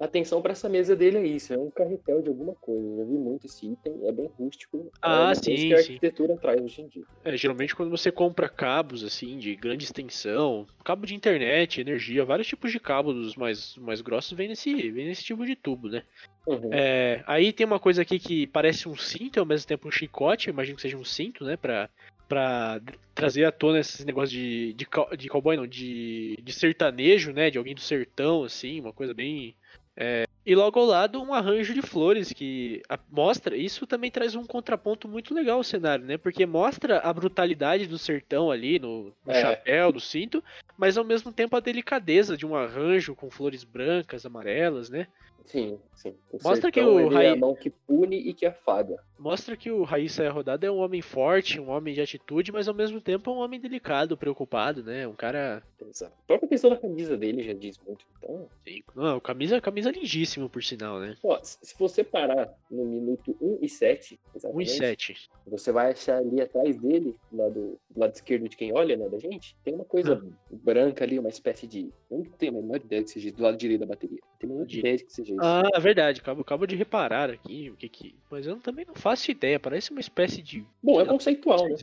[0.00, 2.84] Atenção para essa mesa dele é isso, é um carretel de alguma coisa.
[2.84, 4.90] Eu já vi muito esse item, é bem rústico.
[5.00, 6.40] Ah, é sim, que a arquitetura sim.
[6.40, 7.04] traz hoje em dia.
[7.24, 12.48] É, geralmente quando você compra cabos, assim, de grande extensão, cabo de internet, energia, vários
[12.48, 16.02] tipos de cabos mais, mais grossos vem nesse, vem nesse tipo de tubo, né?
[16.44, 16.70] Uhum.
[16.72, 19.92] É, aí tem uma coisa aqui que parece um cinto e ao mesmo tempo um
[19.92, 21.56] chicote, imagino que seja um cinto, né?
[21.56, 21.88] Pra
[22.30, 22.80] para
[23.12, 24.86] trazer à tona esses negócios de, de,
[25.18, 27.50] de cowboy, não, de, de sertanejo, né?
[27.50, 29.56] De alguém do sertão, assim, uma coisa bem.
[29.96, 30.26] É...
[30.46, 33.56] E logo ao lado um arranjo de flores que mostra.
[33.56, 36.16] Isso também traz um contraponto muito legal ao cenário, né?
[36.16, 39.40] Porque mostra a brutalidade do sertão ali no, no é.
[39.40, 40.42] chapéu, do cinto,
[40.78, 45.08] mas ao mesmo tempo a delicadeza de um arranjo com flores brancas, amarelas, né?
[45.46, 46.14] Sim, sim.
[46.30, 47.26] O Mostra que o Raí...
[47.26, 49.02] é a mão que pune e que afaga.
[49.20, 52.74] Mostra que o Raíssa Rodada é um homem forte, um homem de atitude, mas ao
[52.74, 55.06] mesmo tempo é um homem delicado, preocupado, né?
[55.06, 55.62] Um cara.
[55.86, 56.14] Exato.
[56.24, 58.48] A própria questão da camisa dele já diz muito, então.
[58.66, 58.82] Sim.
[58.96, 61.16] Não, camisa, camisa lindíssima, por sinal, né?
[61.22, 65.30] Ó, se você parar no minuto 1 e 7, exatamente, 1 e 7.
[65.46, 69.06] você vai achar ali atrás dele, do lado, do lado esquerdo de quem olha, né,
[69.08, 70.36] da gente, tem uma coisa ah.
[70.50, 71.92] branca ali, uma espécie de.
[72.10, 74.18] Não tenho a menor ideia que seja do lado direito da bateria.
[74.22, 74.78] Não tenho a menor de...
[74.78, 75.42] ideia que seja isso.
[75.42, 76.20] Ah, é verdade.
[76.20, 78.14] Acabo, acabo de reparar aqui o que que.
[78.30, 80.64] Mas eu também não faço ideia, parece uma espécie de.
[80.82, 81.76] Bom, é conceitual, né?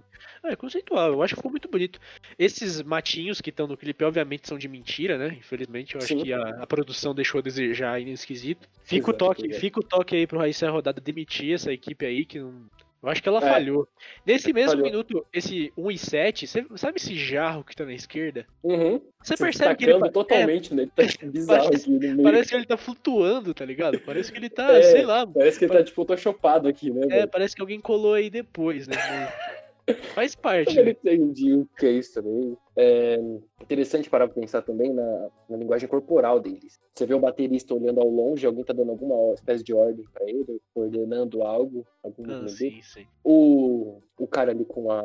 [0.44, 2.00] É, é conceitual, eu acho que ficou muito bonito.
[2.38, 5.36] Esses matinhos que estão no clipe, obviamente, são de mentira, né?
[5.38, 6.24] Infelizmente, eu acho Sim.
[6.24, 8.68] que a, a, produção deixou a desejar aí nesse quesito.
[8.84, 12.26] Fica, Exato, o toque, fica o toque aí pro Raíssa Rodada demitir essa equipe aí,
[12.26, 12.68] que não,
[13.08, 13.50] eu acho que ela é.
[13.50, 13.88] falhou.
[14.26, 14.86] Nesse mesmo falhou.
[14.86, 18.46] minuto, esse 1 e 7, você sabe esse jarro que tá na esquerda?
[18.62, 19.02] Uhum.
[19.24, 20.90] Você percebe que ele totalmente, é, né?
[20.94, 22.24] Tá bizarro parece, aqui no meio.
[22.24, 23.98] Parece que ele tá flutuando, tá ligado?
[24.02, 25.26] Parece que ele tá, é, sei lá.
[25.26, 27.06] Parece que ele tá tipo photoshopado aqui, né?
[27.06, 27.28] É, velho?
[27.30, 28.96] parece que alguém colou aí depois, né?
[30.14, 30.78] Faz parte.
[30.78, 30.92] Eu né?
[30.92, 32.58] entendi o que é isso também.
[32.76, 33.18] É
[33.62, 36.80] interessante parar pra pensar também na, na, linguagem corporal deles.
[36.94, 40.30] Você vê o baterista olhando ao longe, alguém tá dando alguma espécie de ordem para
[40.30, 43.08] ele, coordenando algo, algum ah, sim, sim.
[43.24, 45.02] O, o cara ali com a.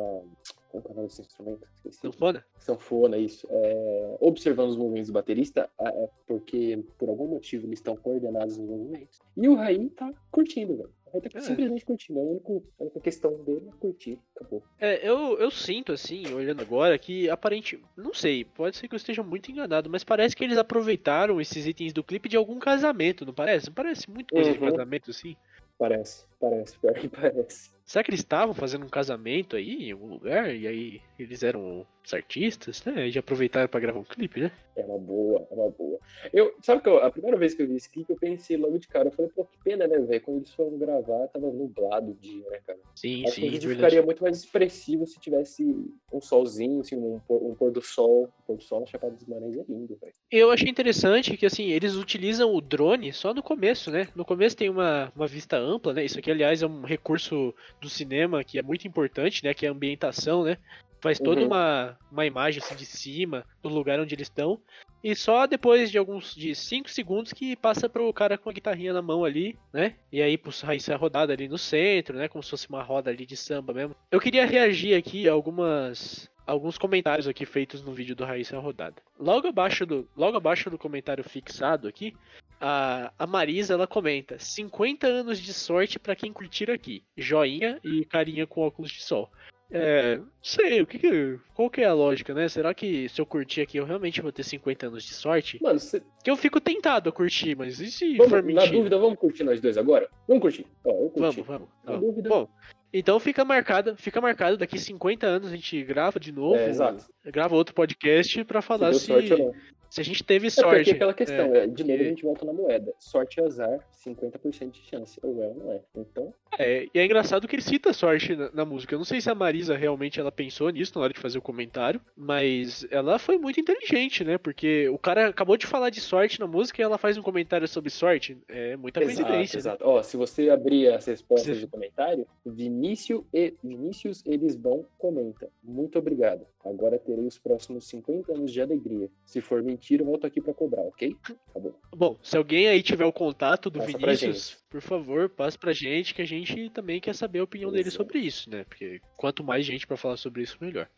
[0.69, 1.67] Como é o nome desse instrumento?
[1.75, 1.99] Esqueci.
[2.01, 2.45] Sanfona?
[2.57, 3.47] Sanfona, isso.
[3.49, 8.67] É, observando os movimentos do baterista, é porque por algum motivo eles estão coordenados nos
[8.67, 9.19] movimentos.
[9.37, 10.91] E o Raí tá curtindo, velho.
[11.13, 11.41] Ele tá é.
[11.41, 12.19] simplesmente curtindo.
[12.19, 14.19] A única, a única questão dele é curtir.
[14.35, 14.63] Acabou.
[14.79, 17.79] É, eu, eu sinto, assim, olhando agora, que aparente.
[17.95, 21.67] Não sei, pode ser que eu esteja muito enganado, mas parece que eles aproveitaram esses
[21.67, 23.69] itens do clipe de algum casamento, não parece?
[23.69, 24.55] Parece muito coisa uhum.
[24.55, 25.35] de casamento, assim?
[25.77, 27.71] Parece, parece, pior que parece.
[27.85, 30.53] Será que eles estavam fazendo um casamento aí em algum lugar?
[30.53, 33.07] E aí eles eram os artistas, né?
[33.07, 34.51] E já aproveitaram para gravar um clipe, né?
[34.75, 35.99] É uma boa, é uma boa.
[36.33, 38.77] Eu, sabe que eu, a primeira vez que eu vi esse clipe, eu pensei logo
[38.79, 40.21] de cara, eu falei, pô, que pena, né, velho?
[40.21, 42.79] Quando eles foram gravar, tava nublado o dia, né, cara?
[42.95, 43.41] Sim, Acho sim.
[43.41, 45.63] que o vídeo ficaria muito mais expressivo se tivesse
[46.11, 48.23] um solzinho, assim, um, um pôr do sol.
[48.39, 50.13] Um pôr do sol na Chapada dos Maranhões é lindo, velho.
[50.31, 54.07] Eu achei interessante que, assim, eles utilizam o drone só no começo, né?
[54.15, 56.03] No começo tem uma, uma vista ampla, né?
[56.03, 59.53] Isso aqui, aliás, é um recurso do cinema que é muito importante, né?
[59.53, 60.57] Que é a ambientação, né?
[61.03, 61.47] faz toda Uhum.
[61.47, 64.57] uma, uma imagem assim de cima, do lugar onde eles estão.
[65.03, 68.93] E só depois de alguns de 5 segundos que passa pro cara com a guitarrinha
[68.93, 69.95] na mão ali, né?
[70.09, 72.29] E aí pro Raíssa rodada ali no centro, né?
[72.29, 73.93] Como se fosse uma roda ali de samba mesmo.
[74.09, 78.95] Eu queria reagir aqui a algumas alguns comentários aqui feitos no vídeo do Raíssa Rodada.
[79.19, 82.13] Logo abaixo do logo abaixo do comentário fixado aqui,
[82.59, 87.03] a, a Marisa ela comenta: 50 anos de sorte pra quem curtir aqui.
[87.17, 89.29] Joinha e carinha com óculos de sol.
[89.75, 92.47] É, sei, o que que, qual que é a lógica, né?
[92.47, 95.57] Será que se eu curtir aqui eu realmente vou ter 50 anos de sorte?
[95.63, 98.71] Mano, cê- Que eu fico tentado a curtir, mas e se vamos, for na mentira?
[98.71, 100.07] dúvida, vamos curtir nós dois agora?
[100.27, 100.67] Vamos curtir.
[100.85, 101.41] Ó, eu curti.
[101.41, 101.69] Vamos, vamos.
[101.83, 102.29] Na dúvida.
[102.29, 102.47] Bom,
[102.93, 107.05] então fica marcado, fica marcado, daqui 50 anos a gente grava de novo, É, exato.
[107.25, 109.53] grava outro podcast pra Se falar se, sorte ou não.
[109.93, 110.89] Se a gente teve É porque sorte.
[110.91, 112.91] aquela questão, é, de novo porque- a gente volta na moeda.
[112.97, 115.19] Sorte e azar, 50% de chance.
[115.21, 115.81] Ou é ou não é.
[115.95, 118.93] Então, É, e é engraçado que ele cita sorte na, na música.
[118.95, 121.41] Eu não sei se a Marisa realmente ela pensou nisso na hora de fazer o
[121.43, 124.37] comentário, mas ela foi muito inteligente, né?
[124.39, 127.67] Porque o cara acabou de falar de sorte na música e ela faz um comentário
[127.67, 128.35] sobre sorte.
[128.47, 129.57] É muita exato, coincidência.
[129.57, 129.59] né?
[129.59, 129.83] exato.
[129.85, 135.49] Ó, se você abrir as respostas Você- do comentário, Vinícius, e, Vinícius Elisbão comenta.
[135.63, 136.45] Muito obrigado.
[136.65, 139.09] Agora terei os próximos 50 anos de alegria.
[139.25, 141.15] Se for mentira, eu volto aqui pra cobrar, ok?
[141.49, 141.77] Acabou.
[141.95, 146.13] Bom, se alguém aí tiver o contato do Passa Vinícius, por favor, passe pra gente
[146.13, 147.97] que a gente também quer saber a opinião dele Exato.
[147.97, 148.63] sobre isso, né?
[148.63, 150.89] Porque quanto mais gente pra falar sobre isso, melhor.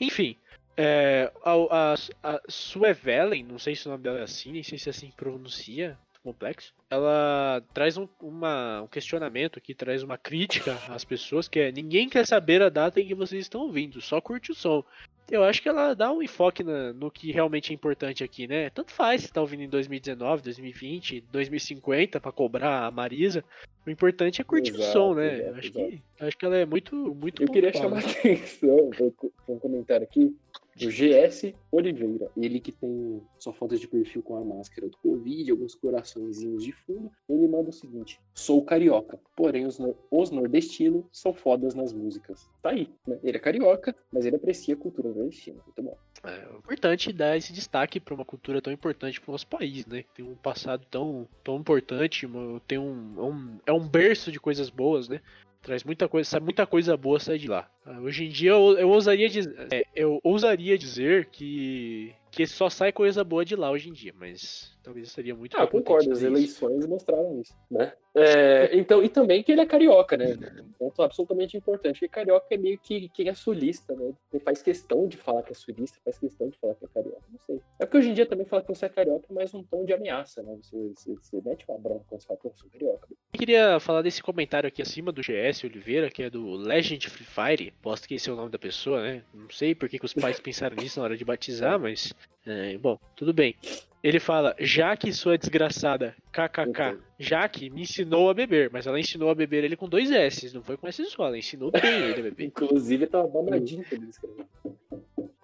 [0.00, 0.36] Enfim,
[0.76, 1.52] é, a,
[1.92, 5.10] a, a Suevelen, não sei se o nome dela é assim, nem sei se assim
[5.16, 6.74] pronuncia, complexo.
[6.90, 12.08] Ela traz um, uma- um questionamento aqui, traz uma crítica às pessoas, que é ninguém
[12.08, 14.82] quer saber a data em que vocês estão ouvindo, só curte o som.
[15.30, 18.68] Eu acho que ela dá um enfoque na- no que realmente é importante aqui, né?
[18.70, 23.42] Tanto faz se tá ouvindo em 2019, 2020, 2050 pra cobrar a Marisa.
[23.86, 25.34] O importante é curtir o Exato, som, né?
[25.34, 25.86] exato, Eu acho, exato.
[25.90, 28.12] que, acho que ela é muito, muito Eu queria pontual, chamar né?
[28.14, 30.36] a atenção para um comentário aqui
[30.76, 32.30] do GS Oliveira.
[32.36, 36.72] Ele que tem sua foto de perfil com a máscara do Covid, alguns coraçõezinhos de
[36.72, 37.10] fundo.
[37.28, 42.48] Ele manda o seguinte: Sou carioca, porém os, nor- os nordestinos são fodas nas músicas.
[42.62, 43.18] Tá aí, né?
[43.22, 45.60] Ele é carioca, mas ele aprecia a cultura nordestina.
[45.64, 45.96] Muito bom.
[46.24, 50.04] É importante dar esse destaque pra uma cultura tão importante pro nosso país, né?
[50.14, 52.26] Tem um passado tão, tão importante,
[52.66, 55.20] tem um é, um é um berço de coisas boas, né?
[55.64, 57.68] Traz muita coisa, sai muita coisa boa sai de lá.
[57.86, 62.68] Ah, Hoje em dia eu, eu ousaria dizer, é, eu ousaria dizer que que só
[62.68, 66.18] sai coisa boa de lá hoje em dia, mas talvez seria muito Ah, concordo, as
[66.18, 66.64] dizer isso.
[66.66, 67.94] eleições mostraram isso, né?
[68.14, 70.36] É, então, e também que ele é carioca, né?
[70.60, 71.94] Um ponto absolutamente importante.
[71.98, 74.12] Porque carioca é meio que quem é sulista, né?
[74.32, 77.22] Ele faz questão de falar que é sulista, faz questão de falar que é carioca.
[77.32, 77.60] Não sei.
[77.80, 79.84] É porque hoje em dia também falar que você é carioca é mais um tom
[79.84, 80.56] de ameaça, né?
[80.62, 83.08] Você, você, você mete uma bronca quando você fala, pô, eu sou carioca.
[83.10, 87.24] Eu queria falar desse comentário aqui acima do GS Oliveira, que é do Legend Free
[87.26, 87.72] Fire.
[87.82, 89.24] Posto que esse é o nome da pessoa, né?
[89.34, 92.12] Não sei por que, que os pais pensaram nisso na hora de batizar, mas.
[92.46, 93.54] É, bom, tudo bem.
[94.02, 96.68] Ele fala, Jaque, sua desgraçada, kkk.
[96.68, 96.98] Então.
[97.18, 100.62] Jaque me ensinou a beber, mas ela ensinou a beber ele com dois S, não
[100.62, 102.44] foi com S só, ela ensinou bem ele a beber.
[102.46, 104.46] Inclusive, tava babadinho quando ele escreveu.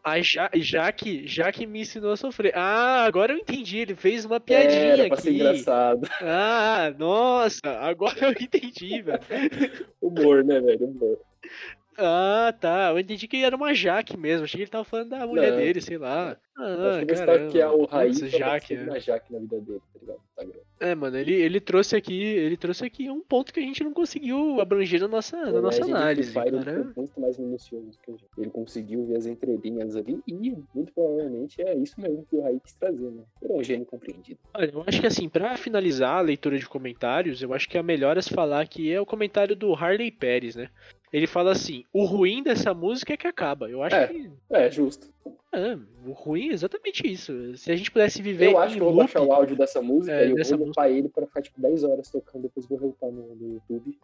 [0.04, 2.52] A ja, Jaque, Jaque me ensinou a sofrer.
[2.54, 5.38] Ah, agora eu entendi, ele fez uma piadinha Era pra ser aqui.
[5.38, 6.08] engraçado.
[6.20, 9.20] Ah, nossa, agora eu entendi, velho.
[10.00, 10.86] Humor, né, velho?
[10.86, 11.18] Humor.
[12.00, 12.90] Ah, tá.
[12.90, 14.44] Eu entendi que era uma Jaque mesmo.
[14.44, 15.58] Achei que ele tava falando da mulher Não.
[15.58, 16.36] dele, sei lá.
[16.56, 19.00] Ah, Acho que é o Raí, Jaque, né?
[19.00, 20.20] Jaque na vida dele, tá ligado?
[20.40, 20.60] Instagram.
[20.78, 23.92] É, mano, ele, ele trouxe aqui, ele trouxe aqui um ponto que a gente não
[23.92, 26.32] conseguiu abranger na nossa, na nossa análise.
[26.32, 26.48] Cara.
[26.48, 28.26] ele foi muito mais minucioso do que a gente.
[28.36, 32.60] Ele conseguiu ver as entrelinhas ali e, muito provavelmente, é isso mesmo que o Raí
[32.60, 33.22] quis trazer, né?
[33.42, 34.38] Ele é um gênio compreendido.
[34.54, 37.82] Olha, eu acho que assim, pra finalizar a leitura de comentários, eu acho que é
[37.82, 40.68] melhor a se falar que é o comentário do Harley Pérez, né?
[41.12, 43.68] Ele fala assim: o ruim dessa música é que acaba.
[43.68, 44.06] Eu acho É.
[44.06, 44.30] que.
[44.50, 45.08] É, justo.
[45.52, 47.56] É, o ruim é exatamente isso.
[47.56, 49.82] Se a gente pudesse viver Eu acho que eu vou loop, baixar o áudio dessa
[49.82, 52.78] música É, e eu vou upar ele pra ficar tipo 10 horas tocando, depois vou
[52.78, 53.98] reupar no, no YouTube.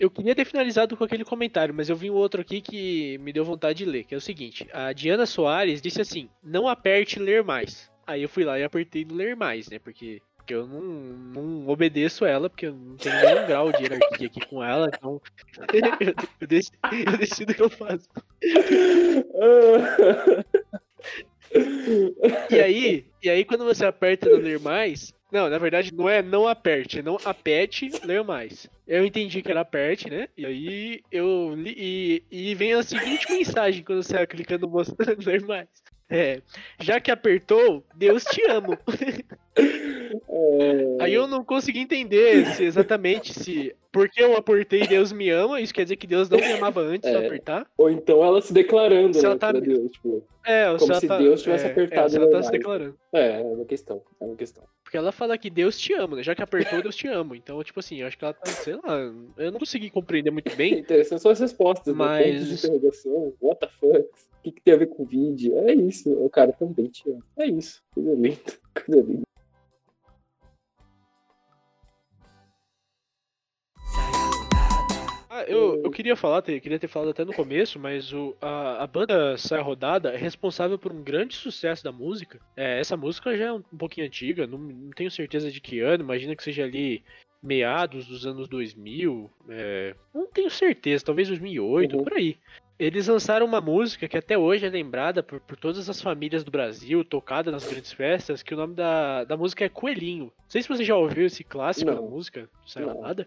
[0.00, 3.34] Eu queria ter finalizado com aquele comentário, mas eu vi um outro aqui que me
[3.34, 7.18] deu vontade de ler, que é o seguinte: a Diana Soares disse assim: não aperte
[7.18, 7.90] ler mais.
[8.06, 9.78] Aí eu fui lá e apertei no ler mais, né?
[9.78, 14.26] Porque, porque eu não, não obedeço ela, porque eu não tenho nenhum grau de hierarquia
[14.28, 15.20] aqui com ela, então
[16.00, 16.72] eu, eu, dec-
[17.06, 18.08] eu decido o que eu faço.
[22.50, 26.22] E aí, e aí quando você aperta no ler mais, não, na verdade não é
[26.22, 28.66] não aperte, é não apete ler mais.
[28.86, 30.28] Eu entendi que era aperte, né?
[30.34, 35.26] E aí eu li e, e vem a seguinte mensagem quando você clica no mostrando
[35.26, 35.68] ler mais.
[36.10, 36.40] É,
[36.80, 38.78] já que apertou, Deus te amo.
[39.56, 45.60] É, Aí eu não consegui entender se exatamente se porque eu apertei Deus me ama,
[45.60, 47.26] isso quer dizer que Deus não me amava antes de É.
[47.26, 47.66] apertar?
[47.76, 51.06] Ou então ela se declarando, Se né, ela tá- Deus, tipo, É, Como ela se
[51.08, 52.96] tá- Deus tivesse é, apertado É, se ela tá se declarando.
[53.12, 54.64] é, é uma questão, é uma questão.
[54.82, 56.22] Porque ela fala que Deus te ama, né?
[56.22, 57.36] Já que apertou, Deus te ama.
[57.36, 58.98] Então, tipo assim, eu acho que ela tá, sei lá,
[59.36, 60.78] eu não consegui compreender muito bem.
[60.78, 62.32] Interessante são as respostas, Mas- né?
[62.32, 64.08] Pontos de interrogação, what the fuck,
[64.52, 65.56] que, que tem a ver com o vídeo?
[65.58, 67.22] É isso, o cara também te ama.
[67.38, 68.38] É isso, coisa linda,
[68.86, 69.22] coisa linda.
[75.30, 78.86] Ah, eu, eu queria falar, queria ter falado até no começo, mas o, a, a
[78.86, 82.40] banda Sai Rodada é responsável por um grande sucesso da música.
[82.56, 85.80] É, essa música já é um, um pouquinho antiga, não, não tenho certeza de que
[85.80, 87.04] ano, imagina que seja ali
[87.42, 92.02] meados dos anos 2000, é, não tenho certeza, talvez 2008, Uhum.
[92.04, 92.36] por aí.
[92.78, 96.50] Eles lançaram uma música que até hoje é lembrada por, por todas as famílias do
[96.50, 100.26] Brasil, tocada nas grandes festas, que o nome da, da música é Coelhinho.
[100.26, 102.08] Não sei se você já ouviu esse clássico da Não.
[102.08, 102.94] música, Sai Não.
[102.94, 103.26] Rodada.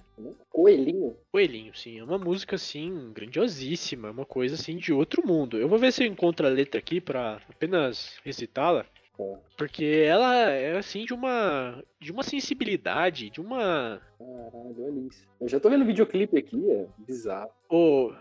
[0.49, 1.18] Coelhinho?
[1.32, 1.99] Coelhinho, sim.
[1.99, 4.08] É uma música, assim, grandiosíssima.
[4.08, 5.58] é Uma coisa, assim, de outro mundo.
[5.58, 8.86] Eu vou ver se eu encontro a letra aqui pra apenas recitá-la.
[9.20, 11.84] Ó, Porque ela é, assim, de uma...
[11.99, 14.02] De uma sensibilidade, de uma...
[14.18, 15.28] Caralho, olha isso.
[15.41, 17.52] Eu já tô vendo o videoclipe aqui, é bizarro.
[17.70, 18.12] O,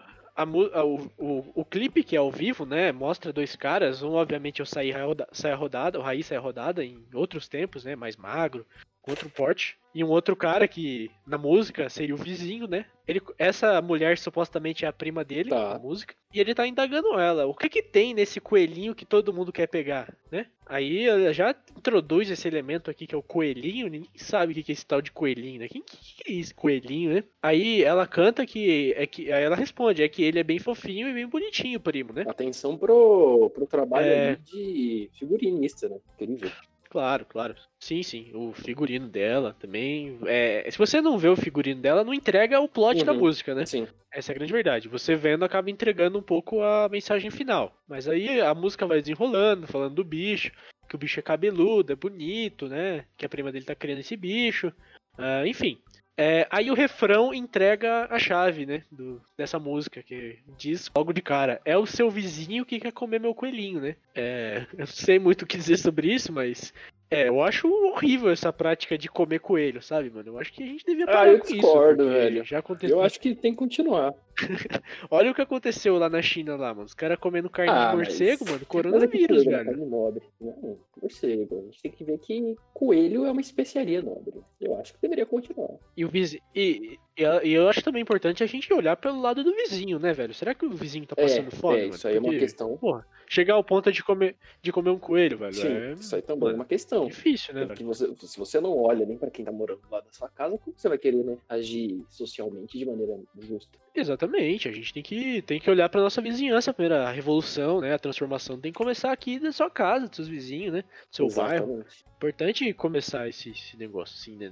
[0.43, 4.03] a, o, o, o clipe que é ao vivo, né, mostra dois caras.
[4.03, 7.84] Um, obviamente, é o Sair Roda- Saia Rodada, o Raiz Saia Rodada, em outros tempos,
[7.84, 8.66] né, mais magro,
[9.03, 9.76] com outro porte.
[9.93, 12.84] E um outro cara que, na música, seria o vizinho, né?
[13.09, 15.70] Ele, essa mulher supostamente é a prima dele, Tá.
[15.74, 16.14] na música.
[16.32, 17.45] E ele tá indagando ela.
[17.47, 20.47] O que que tem nesse coelhinho que todo mundo quer pegar, né?
[20.64, 23.88] Aí ela já introduz esse elemento aqui que é o coelhinho.
[23.88, 25.66] Ninguém sabe o que que é esse tal de coelhinho, né?
[25.68, 27.24] Quem que que é esse coelhinho, né?
[27.43, 31.09] Aí ela canta que é que aí ela responde é que ele é bem fofinho
[31.09, 32.24] e bem bonitinho, primo, né?
[32.28, 34.28] Atenção pro, pro trabalho É.
[34.28, 35.97] ali de figurinista, né?
[36.14, 36.49] Incrível.
[36.91, 37.55] Claro, claro.
[37.78, 38.32] Sim, sim.
[38.34, 40.18] O figurino dela também.
[40.26, 43.20] É, se você não vê o figurino dela, não entrega o plot da Uhum.
[43.20, 43.64] música, né?
[43.64, 43.86] Sim.
[44.12, 44.88] Essa é a grande verdade.
[44.88, 47.80] Você vendo acaba entregando um pouco a mensagem final.
[47.88, 50.51] Mas aí a música vai desenrolando, falando do bicho,
[50.88, 53.05] que o bicho é cabeludo, é bonito, né?
[53.16, 54.72] Que a prima dele tá criando esse bicho.
[55.16, 55.78] Ah, enfim.
[56.16, 58.82] É, aí o refrão entrega a chave, né?
[58.90, 63.18] do- dessa música, que diz logo de cara: É o seu vizinho que quer comer
[63.20, 63.96] meu coelhinho, né?
[64.14, 66.72] É, eu não sei muito o que dizer sobre isso, mas.
[67.12, 70.28] É, eu acho horrível essa prática de comer coelho, sabe, mano?
[70.28, 71.54] Eu acho que a gente devia Ah, parar eu com isso.
[71.54, 72.44] discordo, porque velho.
[72.44, 72.98] Já aconteceu.
[72.98, 74.14] Eu acho que tem que continuar.
[75.11, 76.87] Olha o que aconteceu lá na China, lá, mano.
[76.87, 78.59] Os caras comendo carne Ah, de mas- morcego, mano.
[78.61, 79.64] Mas Coronavírus, é que velho.
[79.66, 80.22] carne nobre.
[80.41, 81.59] Não, morcego.
[81.59, 84.41] A gente tem que ver que coelho é uma especiaria nobre.
[84.61, 85.70] Eu acho que deveria continuar.
[85.97, 86.43] E o vizinho.
[86.55, 90.12] E, e, e eu acho também importante a gente olhar pelo lado do vizinho, né,
[90.12, 90.33] velho?
[90.35, 91.76] Será que o vizinho tá passando é, fome?
[91.78, 91.95] é, mano?
[91.95, 92.76] isso aí é uma Porque, questão.
[92.76, 95.53] Porra, chegar ao ponto de comer, de comer um coelho, velho.
[95.55, 97.07] Sim, é isso aí também é mano, uma questão.
[97.07, 97.95] difícil, né, Porque velho?
[97.95, 100.74] você, se você não olha nem pra quem tá morando lá da sua casa, como
[100.76, 103.78] você vai querer, né, agir socialmente de maneira justa?
[104.01, 106.94] Exatamente, a gente tem que, tem que olhar pra nossa vizinhança primeiro.
[107.03, 107.94] A revolução, né?
[107.94, 110.82] A transformação tem que começar aqui da sua casa, dos seus vizinhos, né?
[110.82, 111.64] Do seu bairro.
[111.64, 112.05] Exatamente.
[112.16, 114.51] Importante começar esse, esse negócio, assim, né?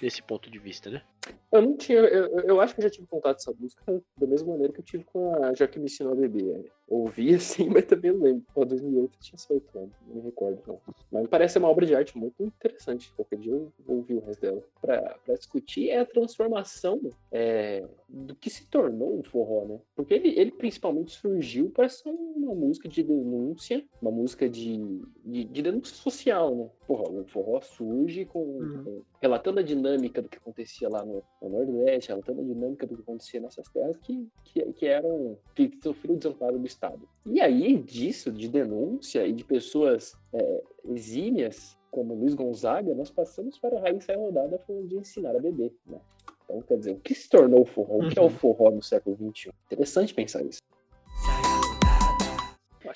[0.00, 1.02] Desse ponto de vista, né?
[1.50, 1.98] Eu não tinha.
[1.98, 4.80] Eu, eu acho que eu já tive contato com essa música da mesma maneira que
[4.80, 6.70] eu tive com a Já que me ensinou a beber.
[6.94, 8.44] Ouvi assim, mas também lembro.
[8.54, 10.78] Pô, 2008 eu tinha 18 anos, não me recordo não.
[11.10, 13.10] Mas me parece uma obra de arte muito interessante.
[13.14, 14.62] Qualquer dia eu vou ouvir o resto dela.
[14.80, 19.80] Pra, pra discutir é a transformação é, do que se tornou o forró, né?
[19.94, 24.76] Porque ele, ele principalmente surgiu para ser uma música de denúncia, uma música de,
[25.24, 26.68] de, de denúncia social, né?
[26.86, 28.84] Porra, o forró surge com, Uhum.
[28.84, 32.96] com- relatando a dinâmica do que acontecia lá no, no Nordeste, relatando a dinâmica do
[32.96, 36.81] que acontecia nessas terras que, que, que eram que sofriam o desamparo do Estado.
[37.26, 43.58] E aí, disso, de denúncia e de pessoas é, exímias, como Luiz Gonzaga, nós passamos
[43.58, 46.00] para a Raiz Sai Rodada falando de ensinar a beber, né?
[46.44, 47.98] Então, quer dizer, o que se tornou o forró?
[48.04, 48.30] O que é o Uhum.
[48.30, 49.50] forró no século XXI?
[49.66, 50.58] Interessante pensar isso.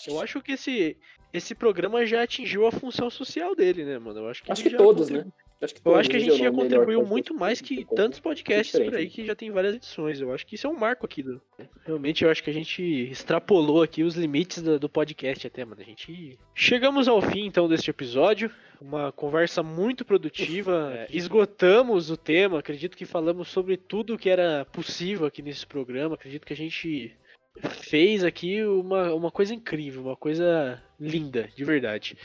[0.09, 0.97] Eu acho que esse,
[1.33, 4.21] esse programa já atingiu a função social dele, né, mano?
[4.21, 5.33] Eu acho que, Acho que já todos, contribu- né?
[5.61, 8.79] Acho que, Eu acho que a gente já melhor contribuiu muito mais que tantos podcasts
[8.79, 9.11] por aí né?
[9.11, 10.21] que já tem várias edições.
[10.21, 11.23] Eu acho que isso é um marco aqui.
[11.23, 11.41] Do...
[11.85, 15.81] Realmente eu acho que a gente extrapolou aqui os limites do, do podcast até, mano.
[15.81, 16.39] A gente.
[16.55, 18.51] Chegamos ao fim então deste episódio.
[18.81, 20.77] Uma conversa muito produtiva.
[20.97, 22.59] É, esgotamos o tema.
[22.59, 26.15] Acredito que falamos sobre tudo que era possível aqui nesse programa.
[26.15, 27.15] Acredito que a gente
[27.89, 32.17] fez aqui uma, uma coisa incrível, uma coisa linda, de verdade.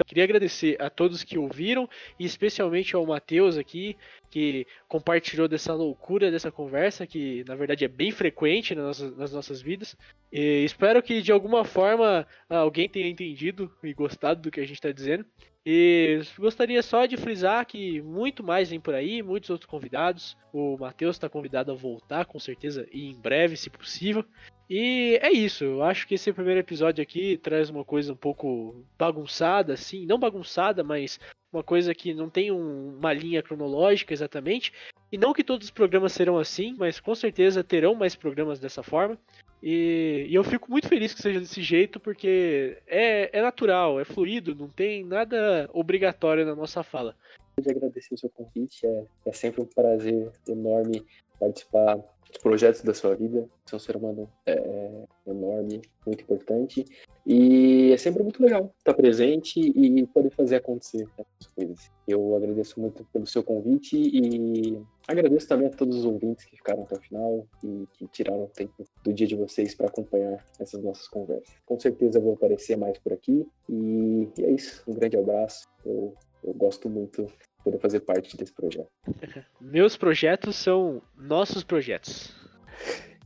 [0.00, 1.86] Então, queria agradecer a todos que ouviram
[2.18, 3.98] e especialmente ao Matheus aqui,
[4.30, 9.32] que compartilhou dessa loucura dessa conversa, que na verdade é bem frequente nas nossas, nas
[9.32, 9.94] nossas vidas.
[10.32, 14.76] E espero que de alguma forma alguém tenha entendido e gostado do que a gente
[14.76, 15.26] está dizendo.
[15.66, 20.34] E gostaria só de frisar que muito mais vem por aí, muitos outros convidados.
[20.50, 24.24] O Matheus está convidado a voltar, com certeza, e em breve, se possível.
[24.70, 28.84] E é isso, eu acho que esse primeiro episódio aqui traz uma coisa um pouco
[28.96, 31.18] bagunçada, assim, não bagunçada, mas
[31.52, 34.72] uma coisa que não tem um, uma linha cronológica exatamente.
[35.10, 38.80] E não que todos os programas serão assim, mas com certeza terão mais programas dessa
[38.80, 39.18] forma.
[39.60, 44.04] E, e eu fico muito feliz que seja desse jeito, porque é, é natural, é
[44.04, 47.16] fluido, não tem nada obrigatório na nossa fala.
[47.56, 51.04] Eu agradecer o seu convite, é, é sempre um prazer enorme
[51.40, 51.96] participar
[52.30, 53.48] dos projetos da sua vida.
[53.66, 56.84] Você é um ser humano é, enorme, muito importante.
[57.26, 61.90] E é sempre muito legal estar presente e poder fazer acontecer as coisas.
[62.06, 66.82] Eu agradeço muito pelo seu convite e agradeço também a todos os ouvintes que ficaram
[66.82, 70.82] até o final e que tiraram o tempo do dia de vocês para acompanhar essas
[70.82, 71.54] nossas conversas.
[71.66, 74.82] Com certeza eu vou aparecer mais por aqui e é isso.
[74.88, 75.68] Um grande abraço.
[75.84, 77.26] Eu, eu gosto muito
[77.64, 78.90] poder fazer parte desse projeto.
[79.60, 82.34] Meus projetos são nossos projetos.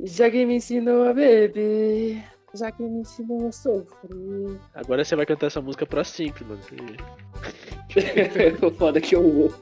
[0.01, 2.25] Já que me ensinou a beber,
[2.55, 4.59] já que me ensinou a sofrer.
[4.75, 6.61] Agora você vai cantar essa música pra sempre, mano.
[8.77, 9.55] Foda que eu vou.